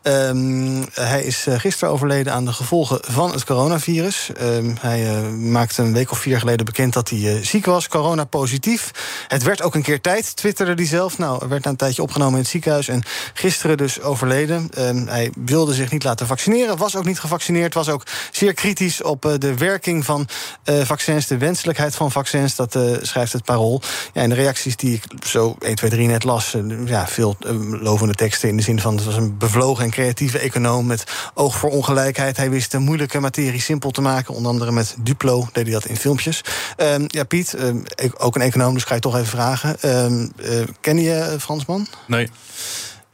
[0.02, 4.30] Um, hij is gisteren overleden aan de gevolgen van het coronavirus.
[4.40, 7.88] Um, hij uh, maakte een week of vier geleden bekend dat hij uh, ziek was.
[7.88, 8.90] Corona positief.
[9.28, 11.18] Het werd ook een keer tijd, twitterde hij zelf.
[11.18, 12.88] Nou, werd na een tijdje opgenomen in het ziekenhuis.
[12.88, 13.02] En
[13.34, 14.70] gisteren dus overleden.
[14.78, 15.08] Um,
[15.44, 19.32] wilde zich niet laten vaccineren, was ook niet gevaccineerd, was ook zeer kritisch op uh,
[19.38, 20.28] de werking van
[20.64, 22.54] uh, vaccins, de wenselijkheid van vaccins.
[22.54, 23.82] Dat uh, schrijft het parool.
[24.12, 27.36] Ja, en de reacties die ik zo 1, 2, 3 net las, ja, veel
[27.80, 31.04] lovende teksten in de zin van het was een bevlogen en creatieve econoom met
[31.34, 32.36] oog voor ongelijkheid.
[32.36, 35.84] Hij wist de moeilijke materie simpel te maken, onder andere met Duplo deed hij dat
[35.84, 36.44] in filmpjes.
[36.76, 37.82] Um, ja, Piet, um,
[38.18, 40.04] ook een econoom, dus ga je toch even vragen.
[40.04, 40.32] Um,
[40.80, 41.86] ken je Fransman?
[42.06, 42.30] Nee.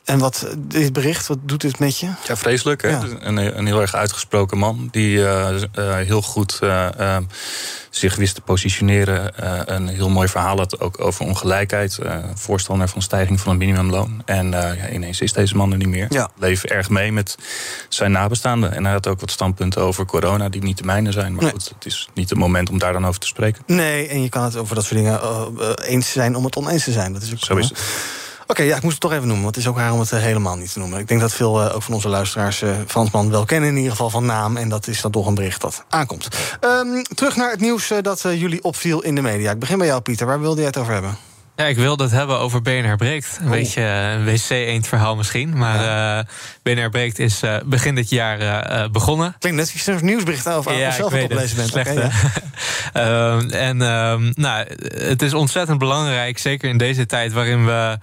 [0.07, 2.09] En wat, dit bericht, wat doet dit met je?
[2.26, 2.82] Ja, vreselijk.
[2.82, 2.88] Hè?
[2.88, 3.02] Ja.
[3.20, 4.88] Een, een, heel erg uitgesproken man.
[4.90, 5.48] Die uh,
[5.78, 7.16] uh, heel goed uh,
[7.90, 9.32] zich wist te positioneren.
[9.74, 11.98] een heel mooi verhaal had ook over ongelijkheid.
[12.34, 14.22] voorstander van stijging van het minimumloon.
[14.24, 16.07] En ja, ineens is deze man er niet meer.
[16.09, 16.30] Ja.
[16.38, 17.36] Leef erg mee met
[17.88, 18.72] zijn nabestaanden.
[18.72, 21.32] En hij had ook wat standpunten over corona die niet de mijne zijn.
[21.32, 21.52] Maar nee.
[21.52, 23.62] goed, het is niet het moment om daar dan over te spreken.
[23.66, 25.20] Nee, en je kan het over dat soort dingen
[25.82, 27.12] eens zijn om het oneens te zijn.
[27.12, 27.78] Dat is ook Zo is het.
[28.49, 30.01] Oké, okay, ja, ik moest het toch even noemen, want het is ook raar om
[30.01, 30.99] het uh, helemaal niet te noemen.
[30.99, 33.90] Ik denk dat veel uh, ook van onze luisteraars uh, Fransman wel kennen, in ieder
[33.90, 34.57] geval van naam.
[34.57, 36.28] En dat is dan toch een bericht dat aankomt.
[36.61, 39.51] Um, terug naar het nieuws dat jullie opviel in de media.
[39.51, 40.26] Ik begin bij jou, Pieter.
[40.26, 41.16] Waar wilde jij het over hebben?
[41.57, 43.36] Ja, ik wilde het hebben over BNR Breekt.
[43.38, 43.51] Een oh.
[43.51, 45.57] beetje een wc-eend verhaal misschien.
[45.57, 46.18] Maar ja.
[46.18, 46.24] uh,
[46.66, 49.36] BNR Breekt is uh, begin dit jaar uh, begonnen.
[49.38, 51.68] Klinkt net als een nieuwsbericht over ja, zelf het oplezen bent.
[51.68, 52.10] Slecht, okay,
[52.92, 53.32] ja.
[53.34, 57.98] um, en um, nou, het is ontzettend belangrijk, zeker in deze tijd waarin we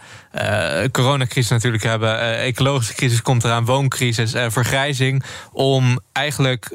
[0.91, 2.37] coronacrisis natuurlijk hebben.
[2.37, 5.23] ecologische crisis komt eraan, wooncrisis, vergrijzing.
[5.51, 6.67] Om eigenlijk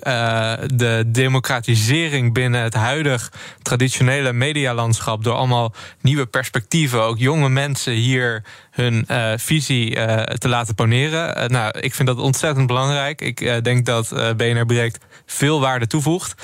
[0.75, 3.33] de democratisering binnen het huidig
[3.63, 5.25] traditionele medialandschap...
[5.25, 8.43] door allemaal nieuwe perspectieven, ook jonge mensen hier
[8.79, 11.39] hun uh, visie uh, te laten poneren.
[11.39, 13.21] Uh, nou, ik vind dat ontzettend belangrijk.
[13.21, 16.43] Ik denk dat BNR Breekt veel waarde toevoegt.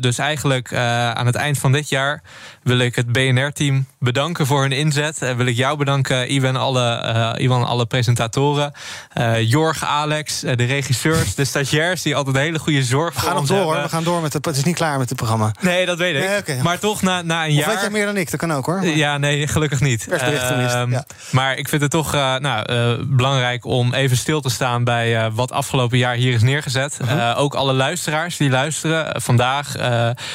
[0.00, 2.22] dus eigenlijk aan het eind van dit jaar
[2.62, 5.22] wil ik het BNR-team bedanken voor hun inzet.
[5.22, 8.72] En wil ik jou bedanken, Iwan, alle, Iwan, alle presentatoren.
[9.40, 13.46] Jorg, Alex, de regisseurs, de stagiairs die altijd een hele goede zorg We gaan nog
[13.46, 13.82] door, hoor.
[13.82, 14.44] We gaan door met het.
[14.44, 15.52] Het is niet klaar met het programma.
[15.60, 16.28] Nee, dat weet ik.
[16.28, 16.60] Nee, okay.
[16.60, 17.68] Maar toch na, na een of jaar.
[17.68, 18.30] weet jij meer dan ik?
[18.30, 18.76] Dat kan ook hoor.
[18.76, 18.86] Maar...
[18.86, 20.06] Ja, nee, gelukkig niet.
[20.10, 20.18] Uh,
[20.88, 21.04] ja.
[21.30, 25.30] Maar ik vind het toch uh, nou, uh, belangrijk om even stil te staan bij
[25.30, 26.98] wat afgelopen jaar hier is neergezet.
[27.04, 27.38] -huh.
[27.38, 29.74] ook alle luisteraars die luisteren vandaag,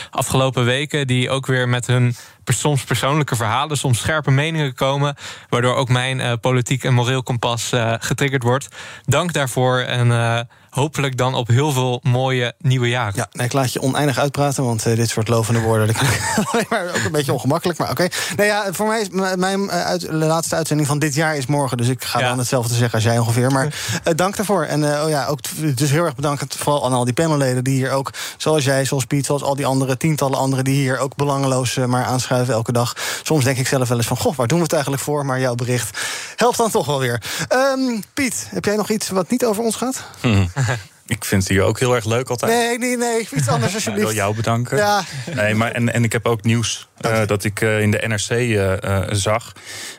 [0.10, 2.16] afgelopen weken, die ook weer met hun
[2.46, 5.16] soms persoonlijke verhalen, soms scherpe meningen komen.
[5.50, 8.68] Waardoor ook mijn politiek en moreel kompas getriggerd wordt.
[9.04, 10.08] Dank daarvoor en
[10.76, 13.14] hopelijk dan op heel veel mooie nieuwe jaren.
[13.16, 15.96] Ja, nee, ik laat je oneindig uitpraten, want dit soort lovende woorden...
[16.70, 18.04] maar ook een beetje ongemakkelijk, maar oké.
[18.04, 18.20] Okay.
[18.36, 21.78] Nee, ja, voor mij is mijn uit, laatste uitzending van dit jaar is morgen.
[21.78, 22.28] Dus ik ga ja.
[22.28, 23.52] dan hetzelfde zeggen als jij ongeveer.
[23.52, 23.74] Maar
[24.16, 24.64] dank daarvoor.
[24.64, 25.40] En oh ja, ook
[25.76, 27.64] dus heel erg bedankt vooral aan al die panelleden...
[27.64, 29.98] die hier ook, zoals jij, zoals Piet, zoals al die andere...
[29.98, 32.94] tientallen anderen die hier ook belangeloos maar aanschuiven elke dag.
[33.24, 35.26] Soms denk ik zelf wel eens van, goh, waar doen we het eigenlijk voor?
[35.26, 36.00] Maar jouw bericht
[36.36, 37.22] helpt dan toch wel weer.
[37.50, 40.04] Um, Piet, heb jij nog iets wat niet over ons gaat?
[40.20, 40.50] Hmm.
[41.08, 42.52] Ik vind het hier ook heel erg leuk altijd.
[42.52, 43.28] Nee, nee, nee.
[43.36, 44.08] Iets anders alsjeblieft.
[44.08, 44.78] Ik wil jou bedanken.
[44.78, 45.04] Ja.
[45.36, 48.30] Nee, maar en, en ik heb ook nieuws uh, dat ik uh, in de NRC
[48.30, 49.52] uh, zag.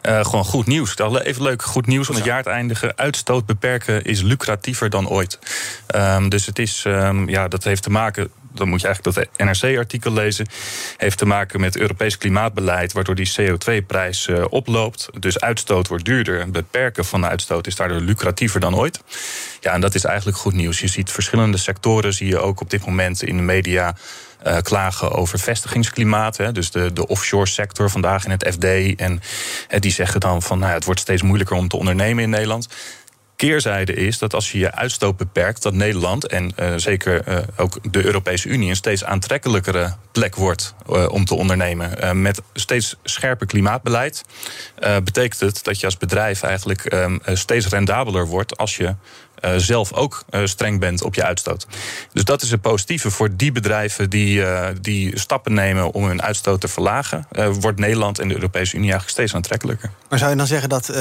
[0.02, 0.98] gewoon goed nieuws.
[0.98, 2.96] Even leuk, goed nieuws om het jaar te eindigen.
[2.96, 5.38] Uitstoot beperken is lucratiever dan ooit.
[5.94, 9.46] Um, dus het is, um, ja, dat heeft te maken dan moet je eigenlijk dat
[9.46, 10.46] NRC-artikel lezen.
[10.96, 15.08] Heeft te maken met Europees klimaatbeleid, waardoor die CO2-prijs uh, oploopt.
[15.18, 16.40] Dus uitstoot wordt duurder.
[16.40, 19.00] En beperken van de uitstoot is daardoor lucratiever dan ooit.
[19.60, 20.80] Ja, en dat is eigenlijk goed nieuws.
[20.80, 23.96] Je ziet verschillende sectoren, zie je ook op dit moment in de media.
[24.46, 26.54] Uh, klagen over vestigingsklimaat.
[26.54, 28.64] Dus de, de offshore sector vandaag in het FD.
[28.96, 29.12] En
[29.70, 32.68] uh, die zeggen dan van nou, het wordt steeds moeilijker om te ondernemen in Nederland
[33.36, 37.92] keerzijde is dat als je je uitstoot beperkt, dat Nederland en uh, zeker uh, ook
[37.92, 42.22] de Europese Unie een steeds aantrekkelijkere plek wordt uh, om te ondernemen.
[42.22, 44.22] met steeds scherper klimaatbeleid
[45.04, 48.94] betekent het dat je als bedrijf eigenlijk um, steeds rendabeler wordt als je
[49.44, 51.66] uh, zelf ook uh, streng bent op je uitstoot.
[52.12, 56.22] Dus dat is een positieve voor die bedrijven die, uh, die stappen nemen om hun
[56.22, 57.26] uitstoot te verlagen.
[57.60, 59.90] wordt Nederland en de Europese Unie eigenlijk steeds aantrekkelijker.
[60.08, 60.92] Maar zou je dan zeggen dat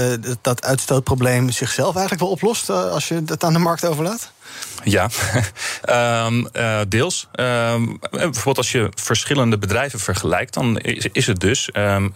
[0.41, 4.31] dat uitstootprobleem zichzelf eigenlijk wel oplost als je het aan de markt overlaat?
[4.87, 5.09] Ja,
[6.25, 7.27] um, uh, deels.
[7.39, 10.79] Um, bijvoorbeeld als je verschillende bedrijven vergelijkt, dan
[11.11, 12.13] is, het dus um,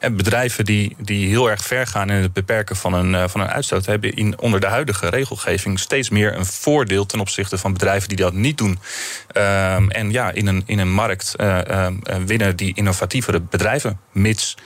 [0.00, 3.48] bedrijven die, die heel erg ver gaan in het beperken van een, uh, van een
[3.48, 8.08] uitstoot, hebben in, onder de huidige regelgeving steeds meer een voordeel ten opzichte van bedrijven
[8.08, 8.78] die dat niet doen.
[9.88, 11.86] en ja, in een, in een markt uh,
[12.26, 14.56] winnen die innovatievere bedrijven, mits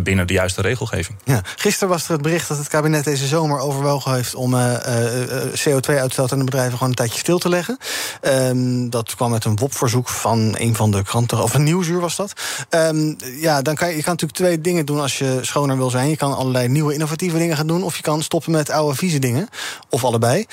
[0.00, 1.18] binnen de juiste regelgeving.
[1.24, 1.40] Ja.
[1.56, 5.36] Gisteren was er het bericht dat het kabinet deze zomer overwogen heeft om uh, uh,
[5.68, 7.78] CO2-uitstoot aan de bedrijven gewoon een tijdje stil te leggen.
[8.22, 12.16] Um, dat kwam met een WOP-verzoek van een van de kranten, of een nieuwsuur was
[12.16, 12.32] dat.
[12.70, 16.08] Um, ja, dan kan je, kan natuurlijk twee dingen doen als je schoner wil zijn.
[16.08, 19.18] Je kan allerlei nieuwe innovatieve dingen gaan doen, of je kan stoppen met oude vieze
[19.18, 19.48] dingen.
[19.88, 20.46] Of allebei.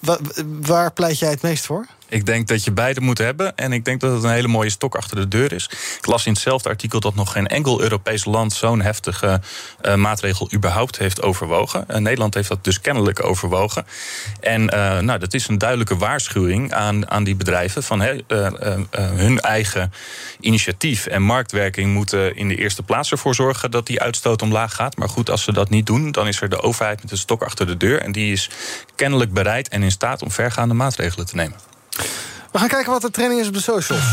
[0.00, 0.18] Wa
[0.60, 1.86] waar pleit jij het meest voor?
[2.08, 3.56] Ik denk dat je beide moet hebben.
[3.56, 5.70] En ik denk dat het een hele mooie stok achter de deur is.
[5.98, 9.40] Ik las in hetzelfde artikel dat nog geen enkel Europees land zo'n heftige
[9.82, 11.84] uh, maatregel überhaupt heeft overwogen.
[11.90, 13.86] Uh, Nederland heeft dat dus kennelijk overwogen.
[14.40, 18.02] En uh, nou, dat is een duidelijke waarschuwing aan, aan die bedrijven van
[18.90, 19.92] hun eigen
[20.40, 24.96] initiatief en marktwerking moeten in de eerste plaats ervoor zorgen dat die uitstoot omlaag gaat.
[24.96, 27.42] Maar goed, als ze dat niet doen, dan is er de overheid met een stok
[27.42, 28.00] achter de deur.
[28.00, 28.50] En die is
[28.94, 31.77] kennelijk bereid en in staat om vergaande maatregelen te nemen.
[32.52, 34.04] We gaan kijken wat de trending is op de socials.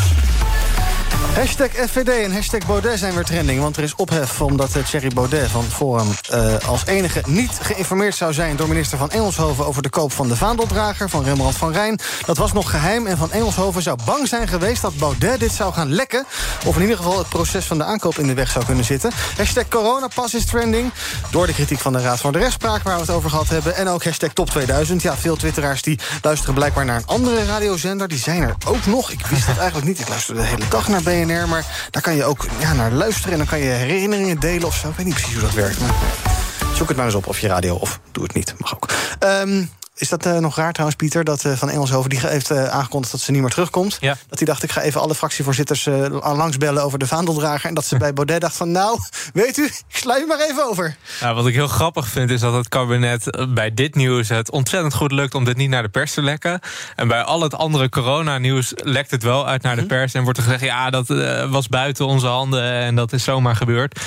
[1.36, 3.60] Hashtag FVD en hashtag Baudet zijn weer trending.
[3.60, 6.08] Want er is ophef omdat Thierry Baudet van Forum...
[6.34, 9.66] Uh, als enige niet geïnformeerd zou zijn door minister van Engelshoven...
[9.66, 12.00] over de koop van de vaandeldrager van Rembrandt van Rijn.
[12.26, 14.82] Dat was nog geheim en van Engelshoven zou bang zijn geweest...
[14.82, 16.26] dat Baudet dit zou gaan lekken.
[16.66, 19.12] Of in ieder geval het proces van de aankoop in de weg zou kunnen zitten.
[19.38, 20.92] Hashtag coronapas is trending.
[21.32, 23.76] Door de kritiek van de Raad van de Rechtspraak waar we het over gehad hebben.
[23.76, 25.02] En ook hashtag top 2000.
[25.02, 28.08] Ja, veel twitteraars die luisteren blijkbaar naar een andere radiozender.
[28.08, 29.12] Die zijn er ook nog.
[29.12, 30.00] Ik wist dat eigenlijk niet.
[30.00, 31.25] Ik luisterde de hele dag naar BNR.
[31.26, 34.76] Maar daar kan je ook ja, naar luisteren en dan kan je herinneringen delen of
[34.76, 34.90] zo.
[34.90, 35.80] Ik weet niet precies hoe dat werkt.
[35.80, 35.94] Maar
[36.76, 38.54] zoek het maar eens op of je radio of doe het niet.
[38.58, 38.88] Mag ook.
[39.20, 41.24] Um, is dat eh, nog raar trouwens, Pieter?
[41.24, 43.98] Dat eh, Van Engelshoven die heeft eh, aangekondigd dat ze niet meer terugkomt.
[44.00, 44.18] Ja.
[44.28, 45.86] Dat hij dacht, ik ga even alle fractievoorzitters
[46.22, 47.70] langsbellen over de vaandeldrager.
[47.70, 49.00] En dat ze bij Baudet dacht van, nou,
[49.34, 50.96] weet u, ik u maar even over.
[51.20, 54.94] Ja, wat ik heel grappig vind is dat het kabinet bij dit nieuws het ontzettend
[54.94, 56.60] goed lukt om dit niet naar de pers te lekken.
[56.96, 60.14] En bij al het andere coronanieuws lekt het wel uit naar de pers.
[60.14, 61.08] En wordt er gezegd, ja, dat
[61.50, 64.00] was buiten onze handen en dat is zomaar gebeurd.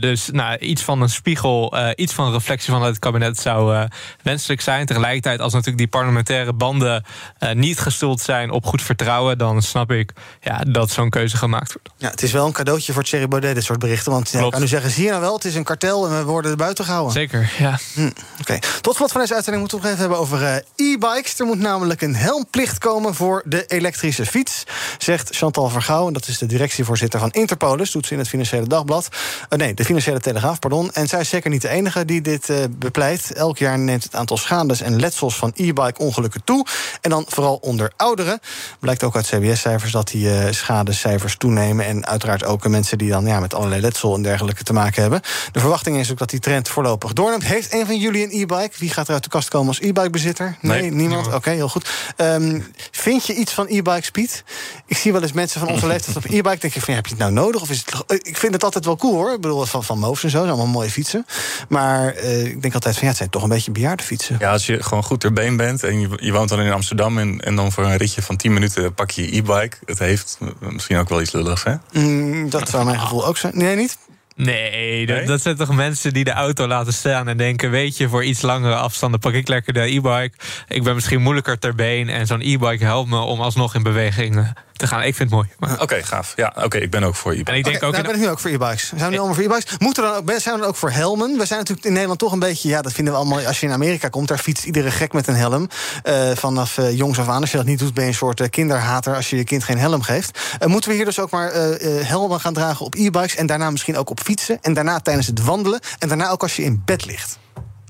[0.00, 3.86] Dus nou, iets van een spiegel, iets van reflectie vanuit het kabinet zou
[4.22, 4.86] wenselijk zijn.
[4.86, 7.04] Tegelijkertijd, als natuurlijk die parlementaire banden
[7.38, 11.72] eh, niet gestoeld zijn op goed vertrouwen, dan snap ik ja, dat zo'n keuze gemaakt
[11.72, 11.90] wordt.
[11.96, 14.12] Ja, het is wel een cadeautje voor Thierry Baudet, dit soort berichten.
[14.12, 16.18] Want ja, ik kan u zeggen, zie je nou wel, het is een kartel en
[16.18, 17.12] we worden er buiten gehouden.
[17.12, 17.78] Zeker, ja.
[17.94, 18.10] Hm,
[18.40, 20.42] Oké, tot slot van deze uitzending moeten we nog even hebben over
[20.76, 21.38] eh, e-bikes.
[21.38, 24.64] Er moet namelijk een helmplicht komen voor de elektrische fiets,
[24.98, 26.06] zegt Chantal Vergouw.
[26.06, 29.08] En dat is de directievoorzitter van Interpolis, doet ze in het Financiële Dagblad.
[29.48, 30.92] Eh, nee, de Financiële Telegraaf, pardon.
[30.92, 33.32] En zij is zeker niet de enige die dit bepleit.
[33.32, 36.66] Elk jaar neemt het aantal schades en letsels van e-bike ongelukken toe.
[37.00, 38.40] En dan vooral onder ouderen.
[38.80, 41.86] Blijkt ook uit CBS-cijfers dat die eh, schadecijfers toenemen.
[41.86, 45.20] En uiteraard ook mensen die dan ja, met allerlei letsel en dergelijke te maken hebben.
[45.52, 47.44] De verwachting is ook dat die trend voorlopig doorneemt.
[47.44, 48.74] Heeft een van jullie een e-bike?
[48.78, 50.56] Wie gaat er uit de kast komen als e-bike-bezitter?
[50.60, 51.34] Nee, Nee, niemand?
[51.34, 51.90] Oké, heel goed.
[52.16, 52.60] Ehm,
[52.90, 54.44] vind je iets van e-bikes, Piet?
[54.86, 56.58] Ik zie wel eens mensen van onze leeftijd op e-bike.
[56.58, 57.60] Denk je van, ja, heb je het nou nodig?
[57.60, 59.32] Of is het, eh, ik vind het altijd wel cool, hoor.
[59.32, 61.26] Ik bedoel, van, van Moofs en zo, allemaal mooie fietsen.
[61.68, 64.36] Maar eh, ik denk altijd van, ja, het zijn toch een beetje bejaarde fietsen.
[64.38, 67.18] Ja, als je gewoon goed ter been bent en je, je woont dan in Amsterdam...
[67.18, 69.76] En, en dan voor een ritje van 10 minuten pak je je e-bike.
[69.84, 71.74] Het heeft misschien ook wel iets lulligs, hè?
[71.92, 73.52] Mm, dat zou mijn gevoel ook zijn.
[73.56, 73.98] Nee, niet?
[74.36, 78.08] Nee, dat, dat zijn toch mensen die de auto laten staan en denken: Weet je,
[78.08, 80.32] voor iets langere afstanden pak ik lekker de e-bike.
[80.68, 84.36] Ik ben misschien moeilijker ter been en zo'n e-bike helpt me om alsnog in beweging
[84.36, 84.98] eh, te gaan.
[85.02, 85.48] Ik vind het mooi.
[85.58, 86.32] Maar- Oké, gaaf.
[86.36, 87.50] Ja, oké, ik ben ook voor e-bike.
[87.50, 87.92] En ik denk ook.
[87.92, 88.88] nou, in- ben ik nu ook voor e-bikes.
[88.88, 89.78] Zijn we nu allemaal voor e-bikes?
[89.78, 91.38] Moeten we dan ook, zijn we dan ook voor helmen?
[91.38, 92.68] We zijn natuurlijk in Nederland toch een beetje...
[92.68, 93.46] ja, dat vinden we allemaal...
[93.46, 95.68] als je in Amerika komt, daar fietst iedere gek met een helm.
[96.02, 97.40] Eh, vanaf eh, jongs af aan.
[97.40, 99.14] Als je dat niet doet, ben je een soort eh, kinderhater...
[99.14, 100.38] als je je kind geen helm geeft.
[100.66, 103.36] Moeten we hier dus ook maar eh, eh, helmen gaan dragen op e-bikes...
[103.36, 104.58] en daarna misschien ook op fietsen...
[104.62, 105.80] en daarna tijdens het wandelen...
[105.98, 107.38] en daarna ook als je in bed ligt?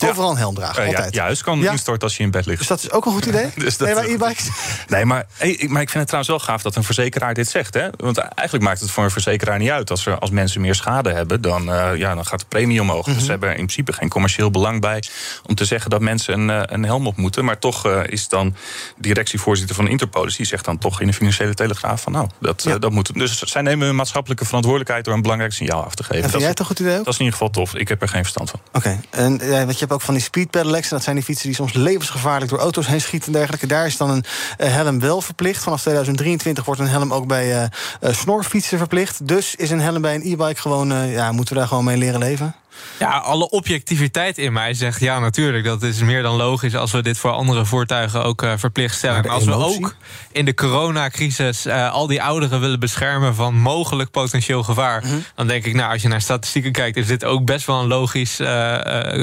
[0.05, 1.15] Overal een helm dragen, Eh, ja, altijd.
[1.15, 1.71] je huis kan Ja?
[1.73, 2.59] instorten als je in bed ligt.
[2.59, 3.47] Dus dat is ook een goed idee?
[3.57, 4.49] Dus dat- nee, maar e-bikes?
[4.89, 5.27] Nee, maar,
[5.69, 7.75] maar ik vind het trouwens wel gaaf dat een verzekeraar dit zegt.
[7.75, 7.89] Hè?
[7.97, 9.91] Want eigenlijk maakt het voor een verzekeraar niet uit.
[9.91, 13.07] Als, er, als mensen meer schade hebben, dan, eh, ja, dan gaat de premie omhoog.
[13.07, 13.15] Mhm.
[13.15, 15.03] Dus ze hebben er in principe geen commercieel belang bij...
[15.47, 17.45] om te zeggen dat mensen een, eh, een helm op moeten.
[17.45, 18.55] Maar toch is dan
[18.99, 20.37] directievoorzitter van Interpolis...
[20.37, 22.13] die zegt dan toch in de Financiële Telegraaf van...
[22.13, 23.15] nou, dat, dat moet...
[23.15, 25.05] Dus zij nemen hun maatschappelijke verantwoordelijkheid...
[25.05, 26.17] door een belangrijk signaal af te geven.
[26.17, 27.05] En vind dat, jij het een goed idee ook?
[27.05, 27.75] dat is in ieder geval tof.
[27.75, 28.61] Ik heb er geen verstand van.
[28.73, 30.51] Oké, en eh, want je hebt ook van die speed
[30.89, 33.67] dat zijn die fietsen die soms levensgevaarlijk door auto's heen schieten en dergelijke.
[33.67, 34.25] Daar is dan een
[34.57, 35.63] eh, helm wel verplicht.
[35.63, 37.63] Vanaf 2023 wordt een helm ook bij eh,
[38.01, 39.29] eh, snorfietsen verplicht.
[39.29, 41.11] Dus is een helm bij een e-bike gewoon...
[41.11, 42.55] ja, moeten we daar gewoon mee leren leven?
[42.99, 45.65] Ja, alle objectiviteit in mij zegt ja, natuurlijk.
[45.65, 49.23] Dat is meer dan logisch als we dit voor andere voertuigen ook eh, verplicht stellen.
[49.23, 49.95] Maar als we ook
[50.33, 55.15] in de coronacrisis eh, al die ouderen willen beschermen van mogelijk potentieel gevaar, Mhm.
[55.35, 57.87] dan denk ik, nou, als je naar statistieken kijkt, is dit ook best wel een
[57.87, 58.79] logisch, eh,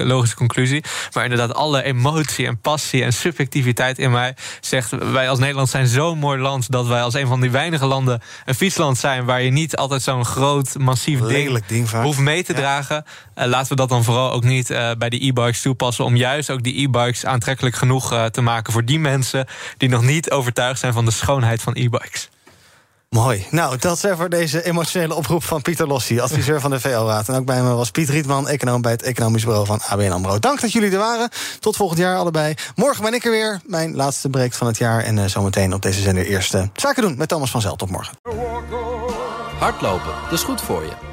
[0.06, 0.84] logische conclusie.
[1.14, 5.88] Maar inderdaad, alle emotie en passie en subjectiviteit in mij zegt: wij als Nederland zijn
[5.88, 9.42] zo'n mooi land dat wij als een van die weinige landen een fietsland zijn waar
[9.42, 13.06] je niet altijd zo'n groot, massief ding Lelijk ding hoeft mee te dragen.
[13.48, 16.06] Laten we dat dan vooral ook niet eh, bij de e-bikes toepassen.
[16.06, 20.02] Om juist ook die e-bikes aantrekkelijk genoeg eh, te maken voor die mensen die nog
[20.02, 22.30] niet overtuigd zijn van de schoonheid van e-bikes.
[23.14, 23.46] Mooi.
[23.50, 27.30] Nou, dat is voor deze emotionele oproep van Pieter Lossi, adviseur van de VL-raad.
[27.30, 30.40] En ook bij me was Piet Rietman, econoom bij het Economisch Bureau van ABN AMRO.
[30.40, 31.30] Dank dat jullie er waren.
[31.60, 32.54] Tot volgend jaar allebei.
[32.76, 33.62] Morgen ben ik er weer.
[33.66, 35.04] Mijn laatste break van het jaar.
[35.04, 37.76] En eh, zometeen op deze zender eerste zaken doen met Thomas van Zel.
[37.76, 38.18] Tot morgen.
[39.60, 41.13] Hardlopen, dat is goed voor je.